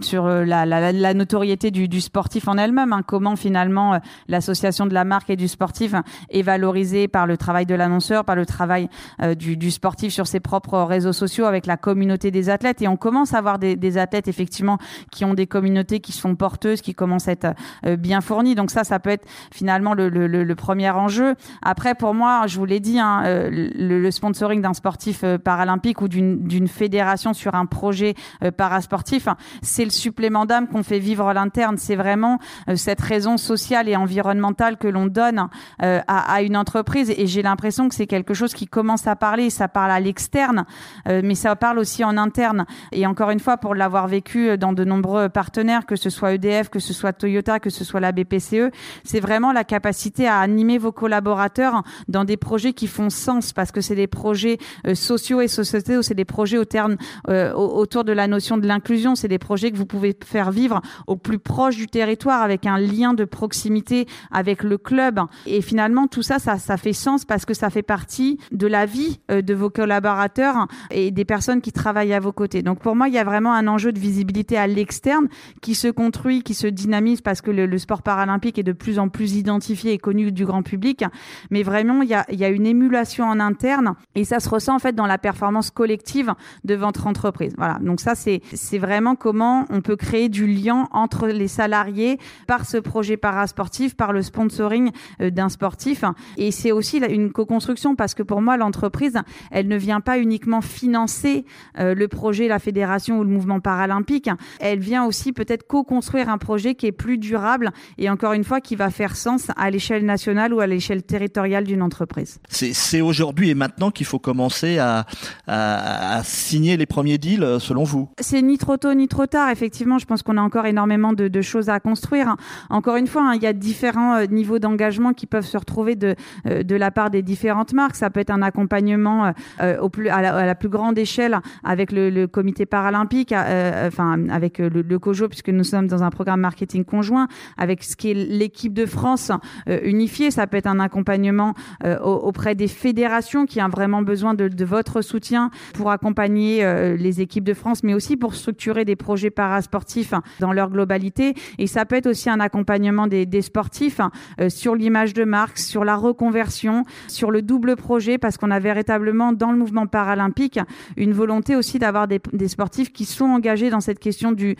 sur 0.00 0.28
la, 0.28 1.14
notoriété 1.14 1.72
du, 1.72 2.00
sportif 2.00 2.46
en 2.46 2.56
elle-même. 2.56 2.92
Hein. 2.92 3.02
Comment 3.04 3.34
finalement 3.34 3.94
euh, 3.94 3.98
l'association 4.28 4.86
de 4.86 4.94
la 4.94 5.02
marque 5.02 5.30
et 5.30 5.36
du 5.36 5.48
sportif 5.48 5.92
est 6.30 6.42
valorisée 6.42 7.08
par 7.08 7.26
le 7.26 7.36
travail 7.36 7.66
de 7.66 7.74
l'annonceur, 7.74 8.24
par 8.24 8.36
le 8.36 8.46
travail 8.46 8.88
euh, 9.22 9.34
du, 9.34 9.70
sportif 9.72 10.12
sur 10.12 10.28
ses 10.28 10.38
propres 10.38 10.78
réseaux 10.82 11.12
sociaux 11.12 11.46
avec 11.46 11.66
la 11.66 11.76
communauté 11.76 12.30
des 12.30 12.48
athlètes. 12.48 12.80
Et 12.80 12.86
on 12.86 12.96
commence 12.96 13.34
à 13.34 13.38
avoir 13.38 13.58
des, 13.58 13.74
des 13.74 13.98
athlètes 13.98 14.28
effectivement 14.28 14.78
qui 15.10 15.24
ont 15.24 15.34
des 15.34 15.48
communautés 15.48 15.98
qui 15.98 16.12
sont 16.12 16.27
porteuses, 16.36 16.80
qui 16.80 16.94
commencent 16.94 17.28
à 17.28 17.32
être 17.32 17.54
euh, 17.86 17.96
bien 17.96 18.20
fournies. 18.20 18.54
Donc 18.54 18.70
ça, 18.70 18.84
ça 18.84 18.98
peut 18.98 19.10
être 19.10 19.26
finalement 19.52 19.94
le, 19.94 20.54
premier 20.54 20.90
enjeu. 20.90 21.34
Après, 21.62 21.94
pour 21.94 22.14
moi, 22.14 22.46
je 22.46 22.58
vous 22.58 22.64
l'ai 22.64 22.80
dit, 22.80 22.98
hein, 22.98 23.22
euh, 23.24 23.48
le, 23.50 24.10
sponsoring 24.10 24.60
d'un 24.60 24.74
sportif 24.74 25.20
euh, 25.22 25.38
paralympique 25.38 26.00
ou 26.00 26.08
d'une 26.08 26.68
fédération 26.68 27.32
sur 27.32 27.54
un 27.54 27.66
projet 27.66 28.14
parasportif, 28.56 29.28
c'est 29.62 29.84
le 29.84 29.90
supplément 29.90 30.46
d'âme 30.46 30.66
qu'on 30.68 30.82
fait 30.82 30.98
vivre 30.98 31.28
à 31.28 31.34
l'interne. 31.34 31.76
C'est 31.78 31.96
vraiment 31.96 32.38
cette 32.74 33.00
raison 33.00 33.36
sociale 33.36 33.88
et 33.88 33.96
environnementale 33.96 34.76
que 34.76 34.88
l'on 34.88 35.06
donne 35.06 35.48
à, 35.78 36.00
à, 36.06 36.42
une 36.42 36.56
entreprise. 36.56 37.12
Et 37.16 37.26
j'ai 37.26 37.42
l'impression 37.42 37.88
que 37.88 37.94
c'est 37.94 38.06
quelque 38.06 38.34
chose 38.34 38.54
qui 38.54 38.66
commence 38.66 39.06
à 39.06 39.16
parler. 39.16 39.50
Ça 39.50 39.68
parle 39.68 39.90
à 39.90 40.00
l'externe, 40.00 40.64
mais 41.06 41.34
ça 41.34 41.54
parle 41.56 41.78
aussi 41.78 42.04
en 42.04 42.16
interne. 42.16 42.66
Et 42.92 43.06
encore 43.06 43.30
une 43.30 43.40
fois, 43.40 43.56
pour 43.56 43.74
l'avoir 43.74 44.08
vécu 44.08 44.56
dans 44.58 44.72
de 44.72 44.84
nombreux 44.84 45.28
partenaires, 45.28 45.86
que 45.86 45.96
ce 45.96 46.10
soit 46.10 46.17
EDF, 46.26 46.68
que 46.68 46.78
ce 46.78 46.92
soit 46.92 47.12
Toyota, 47.12 47.60
que 47.60 47.70
ce 47.70 47.84
soit 47.84 48.00
la 48.00 48.12
BPCE, 48.12 48.70
c'est 49.04 49.20
vraiment 49.20 49.52
la 49.52 49.64
capacité 49.64 50.26
à 50.26 50.38
animer 50.40 50.78
vos 50.78 50.92
collaborateurs 50.92 51.82
dans 52.08 52.24
des 52.24 52.36
projets 52.36 52.72
qui 52.72 52.86
font 52.86 53.10
sens 53.10 53.52
parce 53.52 53.72
que 53.72 53.80
c'est 53.80 53.94
des 53.94 54.06
projets 54.06 54.58
euh, 54.86 54.94
sociaux 54.94 55.40
et 55.40 55.48
sociétaux, 55.48 56.02
c'est 56.02 56.14
des 56.14 56.24
projets 56.24 56.58
au 56.58 56.64
terme, 56.64 56.96
euh, 57.28 57.52
autour 57.52 58.04
de 58.04 58.12
la 58.12 58.26
notion 58.26 58.58
de 58.58 58.66
l'inclusion, 58.66 59.14
c'est 59.14 59.28
des 59.28 59.38
projets 59.38 59.70
que 59.70 59.76
vous 59.76 59.86
pouvez 59.86 60.16
faire 60.24 60.50
vivre 60.50 60.80
au 61.06 61.16
plus 61.16 61.38
proche 61.38 61.76
du 61.76 61.86
territoire 61.86 62.42
avec 62.42 62.66
un 62.66 62.78
lien 62.78 63.14
de 63.14 63.24
proximité 63.24 64.06
avec 64.30 64.62
le 64.62 64.78
club. 64.78 65.20
Et 65.46 65.62
finalement, 65.62 66.06
tout 66.06 66.22
ça, 66.22 66.38
ça, 66.38 66.58
ça 66.58 66.76
fait 66.76 66.92
sens 66.92 67.24
parce 67.24 67.44
que 67.44 67.54
ça 67.54 67.70
fait 67.70 67.82
partie 67.82 68.38
de 68.52 68.66
la 68.66 68.86
vie 68.86 69.20
euh, 69.30 69.42
de 69.42 69.54
vos 69.54 69.70
collaborateurs 69.70 70.66
et 70.90 71.10
des 71.10 71.24
personnes 71.24 71.60
qui 71.60 71.72
travaillent 71.72 72.12
à 72.12 72.20
vos 72.20 72.32
côtés. 72.32 72.62
Donc 72.62 72.80
pour 72.80 72.96
moi, 72.96 73.08
il 73.08 73.14
y 73.14 73.18
a 73.18 73.24
vraiment 73.24 73.52
un 73.52 73.66
enjeu 73.66 73.92
de 73.92 73.98
visibilité 73.98 74.56
à 74.56 74.66
l'externe 74.66 75.28
qui 75.60 75.74
se 75.74 75.88
construit, 75.98 76.44
qui 76.44 76.54
se 76.54 76.68
dynamise 76.68 77.22
parce 77.22 77.40
que 77.40 77.50
le, 77.50 77.76
sport 77.76 78.02
paralympique 78.02 78.56
est 78.56 78.62
de 78.62 78.72
plus 78.72 79.00
en 79.00 79.08
plus 79.08 79.34
identifié 79.34 79.94
et 79.94 79.98
connu 79.98 80.30
du 80.30 80.46
grand 80.46 80.62
public. 80.62 81.04
Mais 81.50 81.64
vraiment, 81.64 82.02
il 82.02 82.08
y 82.08 82.14
a, 82.14 82.48
une 82.48 82.66
émulation 82.66 83.24
en 83.24 83.40
interne 83.40 83.94
et 84.14 84.24
ça 84.24 84.38
se 84.38 84.48
ressent 84.48 84.76
en 84.76 84.78
fait 84.78 84.94
dans 84.94 85.06
la 85.06 85.18
performance 85.18 85.72
collective 85.72 86.32
de 86.62 86.76
votre 86.76 87.08
entreprise. 87.08 87.52
Voilà. 87.58 87.80
Donc 87.80 88.00
ça, 88.00 88.14
c'est, 88.14 88.42
c'est 88.54 88.78
vraiment 88.78 89.16
comment 89.16 89.66
on 89.70 89.80
peut 89.80 89.96
créer 89.96 90.28
du 90.28 90.46
lien 90.46 90.86
entre 90.92 91.26
les 91.26 91.48
salariés 91.48 92.18
par 92.46 92.64
ce 92.64 92.76
projet 92.76 93.16
parasportif, 93.16 93.96
par 93.96 94.12
le 94.12 94.22
sponsoring 94.22 94.92
euh, 95.20 95.30
d'un 95.30 95.48
sportif. 95.48 96.04
Et 96.36 96.52
c'est 96.52 96.70
aussi 96.70 96.98
une 96.98 97.32
co-construction 97.32 97.96
parce 97.96 98.14
que 98.14 98.22
pour 98.22 98.40
moi, 98.40 98.56
l'entreprise, 98.56 99.18
elle 99.50 99.66
ne 99.66 99.76
vient 99.76 100.00
pas 100.00 100.20
uniquement 100.20 100.60
financer 100.60 101.44
euh, 101.80 101.96
le 101.96 102.06
projet, 102.06 102.46
la 102.46 102.60
fédération 102.60 103.18
ou 103.18 103.24
le 103.24 103.30
mouvement 103.30 103.58
paralympique. 103.58 104.30
Elle 104.60 104.78
vient 104.78 105.04
aussi 105.04 105.32
peut-être 105.32 105.66
co-construire 105.88 106.28
un 106.28 106.38
projet 106.38 106.74
qui 106.74 106.86
est 106.86 106.92
plus 106.92 107.18
durable 107.18 107.70
et 107.96 108.10
encore 108.10 108.32
une 108.32 108.44
fois 108.44 108.60
qui 108.60 108.76
va 108.76 108.90
faire 108.90 109.16
sens 109.16 109.48
à 109.56 109.70
l'échelle 109.70 110.04
nationale 110.04 110.52
ou 110.52 110.60
à 110.60 110.66
l'échelle 110.66 111.02
territoriale 111.02 111.64
d'une 111.64 111.82
entreprise. 111.82 112.40
C'est 112.48 113.00
aujourd'hui 113.00 113.50
et 113.50 113.54
maintenant 113.54 113.90
qu'il 113.90 114.06
faut 114.06 114.18
commencer 114.18 114.78
à, 114.78 115.06
à, 115.46 116.16
à, 116.18 116.22
signer 116.24 116.76
les 116.76 116.86
premiers 116.86 117.18
deals 117.18 117.42
euh, 117.42 117.58
selon 117.58 117.84
vous? 117.84 118.08
C'est 118.20 118.42
ni 118.42 118.58
trop 118.58 118.76
tôt 118.76 118.94
ni 118.94 119.08
trop 119.08 119.26
tard. 119.26 119.50
Effectivement, 119.50 119.98
je 119.98 120.06
pense 120.06 120.22
qu'on 120.22 120.36
a 120.36 120.42
encore 120.42 120.66
énormément 120.66 121.12
de, 121.12 121.28
de, 121.28 121.40
choses 121.42 121.68
à 121.68 121.80
construire. 121.80 122.36
Encore 122.70 122.96
une 122.96 123.06
fois, 123.06 123.22
hein, 123.22 123.34
il 123.34 123.42
y 123.42 123.46
a 123.46 123.52
différents 123.52 124.16
euh, 124.16 124.26
niveaux 124.26 124.58
d'engagement 124.58 125.12
qui 125.12 125.26
peuvent 125.26 125.46
se 125.46 125.56
retrouver 125.56 125.96
de, 125.96 126.14
euh, 126.46 126.62
de 126.62 126.76
la 126.76 126.90
part 126.90 127.10
des 127.10 127.22
différentes 127.22 127.72
marques. 127.72 127.96
Ça 127.96 128.10
peut 128.10 128.20
être 128.20 128.30
un 128.30 128.42
accompagnement 128.42 129.32
au 129.80 129.88
plus, 129.88 130.08
à, 130.08 130.20
la, 130.20 130.36
à 130.36 130.46
la 130.46 130.54
plus 130.54 130.68
grande 130.68 130.98
échelle 130.98 131.38
avec 131.64 131.92
le, 131.92 132.10
le 132.10 132.26
comité 132.26 132.66
paralympique, 132.66 133.32
enfin 133.32 134.28
avec 134.28 134.58
le, 134.58 134.82
le 134.82 134.98
COJO, 134.98 135.28
puisque 135.28 135.48
nous 135.48 135.64
sommes 135.64 135.77
dans 135.86 136.02
un 136.02 136.10
programme 136.10 136.40
marketing 136.40 136.84
conjoint 136.84 137.28
avec 137.56 137.84
ce 137.84 137.96
qui 137.96 138.10
est 138.10 138.14
l'équipe 138.14 138.72
de 138.72 138.86
France 138.86 139.30
euh, 139.68 139.80
unifiée. 139.82 140.30
Ça 140.30 140.46
peut 140.46 140.56
être 140.56 140.66
un 140.66 140.80
accompagnement 140.80 141.54
euh, 141.84 141.98
auprès 141.98 142.54
des 142.54 142.68
fédérations 142.68 143.46
qui 143.46 143.62
ont 143.62 143.68
vraiment 143.68 144.02
besoin 144.02 144.34
de, 144.34 144.64
votre 144.64 145.02
soutien 145.02 145.50
pour 145.74 145.90
accompagner 145.90 146.64
euh, 146.64 146.96
les 146.96 147.20
équipes 147.20 147.44
de 147.44 147.54
France, 147.54 147.82
mais 147.82 147.94
aussi 147.94 148.16
pour 148.16 148.34
structurer 148.34 148.84
des 148.84 148.96
projets 148.96 149.30
parasportifs 149.30 150.12
hein, 150.12 150.22
dans 150.40 150.52
leur 150.52 150.70
globalité. 150.70 151.34
Et 151.58 151.66
ça 151.66 151.84
peut 151.84 151.96
être 151.96 152.06
aussi 152.06 152.28
un 152.28 152.40
accompagnement 152.40 153.06
des, 153.06 153.42
sportifs 153.42 154.00
hein, 154.00 154.10
sur 154.48 154.74
l'image 154.74 155.14
de 155.14 155.24
marque, 155.24 155.58
sur 155.58 155.84
la 155.84 155.96
reconversion, 155.96 156.84
sur 157.06 157.30
le 157.30 157.40
double 157.40 157.76
projet, 157.76 158.18
parce 158.18 158.36
qu'on 158.36 158.50
a 158.50 158.58
véritablement 158.58 159.32
dans 159.32 159.52
le 159.52 159.58
mouvement 159.58 159.86
paralympique 159.86 160.58
une 160.96 161.12
volonté 161.12 161.54
aussi 161.56 161.78
d'avoir 161.78 162.08
des, 162.08 162.20
sportifs 162.48 162.92
qui 162.92 163.04
sont 163.04 163.26
engagés 163.26 163.70
dans 163.70 163.80
cette 163.80 164.00
question 164.00 164.32
du 164.32 164.56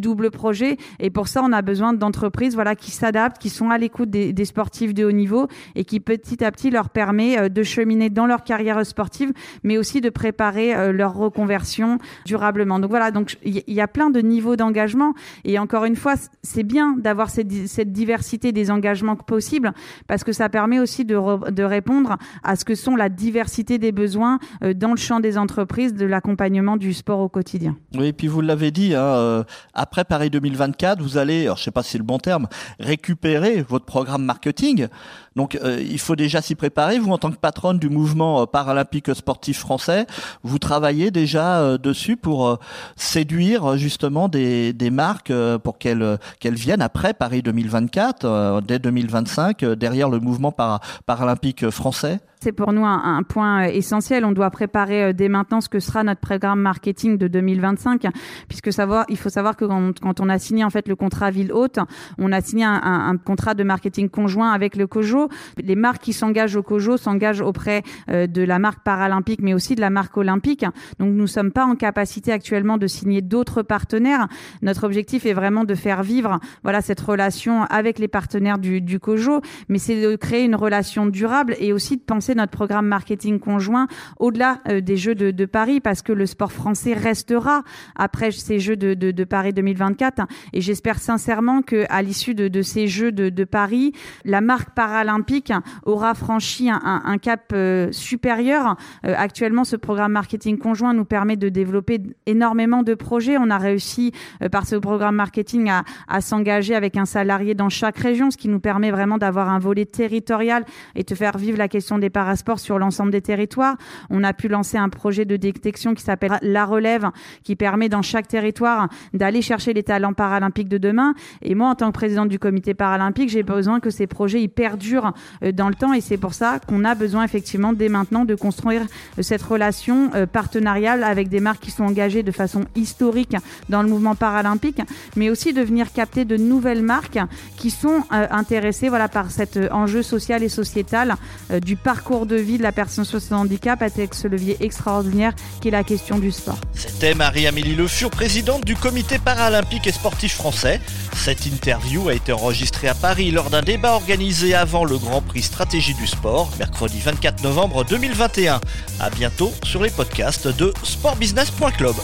double 0.00 0.30
projet. 0.30 0.55
Et 1.00 1.10
pour 1.10 1.28
ça, 1.28 1.42
on 1.44 1.52
a 1.52 1.62
besoin 1.62 1.92
d'entreprises 1.92 2.54
voilà, 2.54 2.74
qui 2.74 2.90
s'adaptent, 2.90 3.38
qui 3.38 3.50
sont 3.50 3.70
à 3.70 3.78
l'écoute 3.78 4.10
des, 4.10 4.44
sportifs 4.44 4.94
de 4.94 5.04
haut 5.04 5.12
niveau 5.12 5.48
et 5.74 5.84
qui 5.84 6.00
petit 6.00 6.44
à 6.44 6.50
petit 6.52 6.70
leur 6.70 6.90
permet 6.90 7.38
euh, 7.38 7.48
de 7.48 7.62
cheminer 7.62 8.10
dans 8.10 8.26
leur 8.26 8.44
carrière 8.44 8.84
sportive, 8.86 9.32
mais 9.64 9.76
aussi 9.78 10.00
de 10.00 10.10
préparer 10.10 10.74
euh, 10.74 10.92
leur 10.92 11.14
reconversion 11.14 11.98
durablement. 12.24 12.78
Donc 12.78 12.90
voilà, 12.90 13.10
donc 13.10 13.36
il 13.44 13.62
y, 13.66 13.80
a 13.80 13.88
plein 13.88 14.10
de 14.10 14.20
niveaux 14.20 14.56
d'engagement 14.56 15.14
et 15.44 15.58
encore 15.58 15.84
une 15.84 15.96
fois, 15.96 16.14
c'est 16.42 16.62
bien 16.62 16.96
d'avoir 16.96 17.30
cette, 17.30 17.48
diversité 17.92 18.52
des 18.52 18.70
engagements 18.70 19.16
possibles 19.16 19.72
parce 20.06 20.24
que 20.24 20.32
ça 20.32 20.48
permet 20.48 20.78
aussi 20.78 21.04
de, 21.04 21.16
re, 21.16 21.50
de 21.50 21.62
répondre 21.62 22.16
à 22.42 22.56
ce 22.56 22.64
que 22.64 22.74
sont 22.74 22.96
la 22.96 23.08
diversité 23.08 23.78
des 23.78 23.92
besoins 23.92 24.38
euh, 24.62 24.74
dans 24.74 24.90
le 24.90 24.96
champ 24.96 25.20
des 25.20 25.38
entreprises, 25.38 25.94
de 25.94 26.06
l'accompagnement 26.06 26.76
du 26.76 26.92
sport 26.92 27.20
au 27.20 27.28
quotidien. 27.28 27.76
Oui, 27.96 28.06
et 28.08 28.12
puis 28.12 28.26
vous 28.26 28.40
l'avez 28.40 28.70
dit, 28.70 28.94
hein, 28.94 29.44
après 29.74 30.04
Paris 30.04 30.30
2024, 30.48 31.02
vous 31.02 31.18
allez, 31.18 31.42
alors 31.42 31.56
je 31.56 31.64
sais 31.64 31.70
pas 31.70 31.82
si 31.82 31.92
c'est 31.92 31.98
le 31.98 32.04
bon 32.04 32.18
terme, 32.18 32.46
récupérer 32.78 33.64
votre 33.68 33.84
programme 33.84 34.24
marketing. 34.24 34.88
Donc 35.36 35.54
euh, 35.56 35.80
il 35.80 35.98
faut 35.98 36.16
déjà 36.16 36.40
s'y 36.40 36.54
préparer. 36.54 36.98
Vous, 36.98 37.12
en 37.12 37.18
tant 37.18 37.30
que 37.30 37.36
patronne 37.36 37.78
du 37.78 37.90
mouvement 37.90 38.42
euh, 38.42 38.46
paralympique 38.46 39.14
sportif 39.14 39.58
français, 39.58 40.06
vous 40.42 40.58
travaillez 40.58 41.10
déjà 41.10 41.60
euh, 41.60 41.78
dessus 41.78 42.16
pour 42.16 42.58
séduire 42.96 43.76
justement 43.76 44.28
des, 44.28 44.74
marques 44.90 45.32
pour 45.62 45.78
qu'elles 45.78 46.18
viennent 46.42 46.82
après 46.82 47.12
Paris 47.12 47.42
2024, 47.42 48.62
dès 48.62 48.78
2025, 48.78 49.64
derrière 49.64 50.08
le 50.08 50.20
mouvement 50.20 50.52
para, 50.52 50.80
paralympique 51.04 51.68
français 51.70 52.20
c'est 52.38 52.52
pour 52.52 52.72
nous 52.72 52.84
un, 52.84 53.22
point 53.24 53.64
essentiel. 53.64 54.24
On 54.24 54.30
doit 54.30 54.50
préparer 54.50 55.12
dès 55.12 55.28
maintenant 55.28 55.60
ce 55.60 55.68
que 55.68 55.80
sera 55.80 56.04
notre 56.04 56.20
programme 56.20 56.60
marketing 56.60 57.18
de 57.18 57.26
2025, 57.26 58.06
puisque 58.46 58.70
il 59.08 59.16
faut 59.16 59.30
savoir 59.30 59.56
que 59.56 59.64
quand 59.64 60.20
on 60.20 60.28
a 60.28 60.35
signé 60.38 60.64
en 60.64 60.70
fait 60.70 60.88
le 60.88 60.96
contrat 60.96 61.30
ville 61.30 61.52
haute, 61.52 61.78
on 62.18 62.32
a 62.32 62.40
signé 62.40 62.64
un, 62.64 63.16
contrat 63.16 63.54
de 63.54 63.64
marketing 63.64 64.08
conjoint 64.08 64.52
avec 64.52 64.76
le 64.76 64.86
COJO. 64.86 65.28
Les 65.58 65.74
marques 65.74 66.02
qui 66.02 66.12
s'engagent 66.12 66.56
au 66.56 66.62
COJO 66.62 66.96
s'engagent 66.96 67.40
auprès 67.40 67.82
euh, 68.08 68.26
de 68.26 68.42
la 68.42 68.58
marque 68.58 68.82
paralympique, 68.82 69.40
mais 69.42 69.54
aussi 69.54 69.74
de 69.74 69.80
la 69.80 69.90
marque 69.90 70.16
olympique. 70.16 70.64
Donc 70.98 71.12
nous 71.12 71.26
sommes 71.26 71.50
pas 71.50 71.64
en 71.64 71.74
capacité 71.74 72.32
actuellement 72.32 72.78
de 72.78 72.86
signer 72.86 73.22
d'autres 73.22 73.62
partenaires. 73.62 74.28
Notre 74.62 74.84
objectif 74.84 75.26
est 75.26 75.32
vraiment 75.32 75.64
de 75.64 75.74
faire 75.74 76.02
vivre 76.02 76.40
voilà 76.62 76.80
cette 76.80 77.00
relation 77.00 77.62
avec 77.64 77.98
les 77.98 78.08
partenaires 78.08 78.58
du, 78.58 79.00
COJO, 79.00 79.40
mais 79.68 79.78
c'est 79.78 80.00
de 80.00 80.16
créer 80.16 80.44
une 80.44 80.54
relation 80.54 81.06
durable 81.06 81.56
et 81.58 81.72
aussi 81.72 81.96
de 81.96 82.02
penser 82.02 82.34
notre 82.34 82.52
programme 82.52 82.86
marketing 82.86 83.38
conjoint 83.38 83.88
au-delà 84.18 84.60
euh, 84.68 84.80
des 84.80 84.96
Jeux 84.96 85.14
de, 85.14 85.46
Paris, 85.46 85.80
parce 85.80 86.02
que 86.02 86.12
le 86.12 86.26
sport 86.26 86.52
français 86.52 86.92
restera 86.94 87.62
après 87.94 88.30
ces 88.30 88.58
Jeux 88.58 88.76
de 88.76 89.24
Paris 89.24 89.52
2024 89.52 90.25
Et 90.52 90.60
j'espère 90.60 90.98
sincèrement 90.98 91.62
que 91.62 91.84
à 91.88 92.02
l'issue 92.02 92.34
de, 92.34 92.62
ces 92.62 92.86
Jeux 92.88 93.12
de, 93.12 93.44
Paris, 93.44 93.92
la 94.24 94.40
marque 94.40 94.70
paralympique 94.74 95.52
aura 95.84 96.14
franchi 96.14 96.68
un, 96.70 97.18
cap 97.18 97.52
euh, 97.52 97.90
supérieur. 97.92 98.76
Euh, 99.04 99.14
actuellement, 99.16 99.64
ce 99.64 99.76
programme 99.76 100.12
marketing 100.12 100.58
conjoint 100.58 100.92
nous 100.92 101.04
permet 101.04 101.36
de 101.36 101.48
développer 101.48 102.00
énormément 102.26 102.82
de 102.82 102.94
projets. 102.94 103.36
On 103.38 103.50
a 103.50 103.58
réussi 103.58 104.12
euh, 104.42 104.48
par 104.48 104.66
ce 104.66 104.76
programme 104.76 105.16
marketing 105.16 105.70
à, 105.70 105.84
à 106.08 106.20
s'engager 106.20 106.74
avec 106.74 106.96
un 106.96 107.04
salarié 107.04 107.54
dans 107.54 107.68
chaque 107.68 107.98
région, 107.98 108.30
ce 108.30 108.36
qui 108.36 108.48
nous 108.48 108.60
permet 108.60 108.90
vraiment 108.90 109.18
d'avoir 109.18 109.48
un 109.48 109.58
volet 109.58 109.86
territorial 109.86 110.64
et 110.94 111.02
de 111.02 111.14
faire 111.14 111.38
vivre 111.38 111.58
la 111.58 111.68
question 111.68 111.98
des 111.98 112.10
parasports 112.10 112.58
sur 112.58 112.78
l'ensemble 112.78 113.10
des 113.10 113.22
territoires. 113.22 113.76
On 114.10 114.24
a 114.24 114.32
pu 114.32 114.48
lancer 114.48 114.76
un 114.76 114.88
projet 114.88 115.24
de 115.24 115.36
détection 115.36 115.94
qui 115.94 116.02
s'appelle 116.02 116.38
La 116.42 116.64
Relève, 116.64 117.10
qui 117.42 117.56
permet 117.56 117.88
dans 117.88 118.02
chaque 118.02 118.28
territoire 118.28 118.88
d'aller 119.12 119.42
chercher 119.42 119.72
les 119.72 119.82
talents 119.82 120.12
paralympiques 120.16 120.68
de 120.68 120.78
demain. 120.78 121.14
Et 121.42 121.54
moi, 121.54 121.70
en 121.70 121.74
tant 121.74 121.88
que 121.88 121.92
présidente 121.92 122.28
du 122.28 122.38
comité 122.38 122.74
paralympique, 122.74 123.28
j'ai 123.28 123.42
besoin 123.42 123.80
que 123.80 123.90
ces 123.90 124.06
projets 124.06 124.42
y 124.42 124.48
perdurent 124.48 125.12
euh, 125.42 125.52
dans 125.52 125.68
le 125.68 125.74
temps. 125.74 125.92
Et 125.92 126.00
c'est 126.00 126.16
pour 126.16 126.34
ça 126.34 126.58
qu'on 126.66 126.84
a 126.84 126.94
besoin 126.94 127.24
effectivement 127.24 127.72
dès 127.72 127.88
maintenant 127.88 128.24
de 128.24 128.34
construire 128.34 128.82
euh, 128.82 129.22
cette 129.22 129.42
relation 129.42 130.10
euh, 130.14 130.26
partenariale 130.26 131.04
avec 131.04 131.28
des 131.28 131.40
marques 131.40 131.60
qui 131.60 131.70
sont 131.70 131.84
engagées 131.84 132.22
de 132.22 132.32
façon 132.32 132.64
historique 132.74 133.36
dans 133.68 133.82
le 133.82 133.88
mouvement 133.88 134.14
paralympique, 134.14 134.80
mais 135.16 135.30
aussi 135.30 135.52
de 135.52 135.62
venir 135.62 135.92
capter 135.92 136.24
de 136.24 136.36
nouvelles 136.36 136.82
marques 136.82 137.18
qui 137.56 137.70
sont 137.70 138.04
intéressées 138.10 138.88
voilà, 138.88 139.08
par 139.08 139.30
cet 139.30 139.58
enjeu 139.70 140.02
social 140.02 140.42
et 140.42 140.48
sociétal 140.48 141.16
du 141.62 141.76
parcours 141.76 142.26
de 142.26 142.36
vie 142.36 142.58
de 142.58 142.62
la 142.62 142.72
personne 142.72 143.04
sur 143.04 143.20
ce 143.20 143.34
handicap 143.34 143.82
avec 143.82 144.14
ce 144.14 144.28
levier 144.28 144.56
extraordinaire 144.60 145.34
qui 145.60 145.68
est 145.68 145.72
la 145.72 145.84
question 145.84 146.18
du 146.18 146.30
sport. 146.30 146.58
C'était 146.72 147.14
Marie-Amélie 147.14 147.74
Le 147.74 147.86
Fur, 147.86 148.10
présidente 148.10 148.64
du 148.64 148.76
comité 148.76 149.18
paralympique 149.18 149.86
sportif 149.96 150.34
français. 150.34 150.80
Cette 151.16 151.46
interview 151.46 152.08
a 152.10 152.14
été 152.14 152.32
enregistrée 152.32 152.86
à 152.88 152.94
Paris 152.94 153.30
lors 153.30 153.48
d'un 153.48 153.62
débat 153.62 153.94
organisé 153.94 154.54
avant 154.54 154.84
le 154.84 154.98
Grand 154.98 155.22
Prix 155.22 155.42
Stratégie 155.42 155.94
du 155.94 156.06
Sport, 156.06 156.52
mercredi 156.58 157.00
24 157.00 157.42
novembre 157.42 157.82
2021. 157.84 158.60
À 159.00 159.10
bientôt 159.10 159.52
sur 159.64 159.82
les 159.82 159.90
podcasts 159.90 160.48
de 160.48 160.72
sportbusiness.club. 160.82 161.96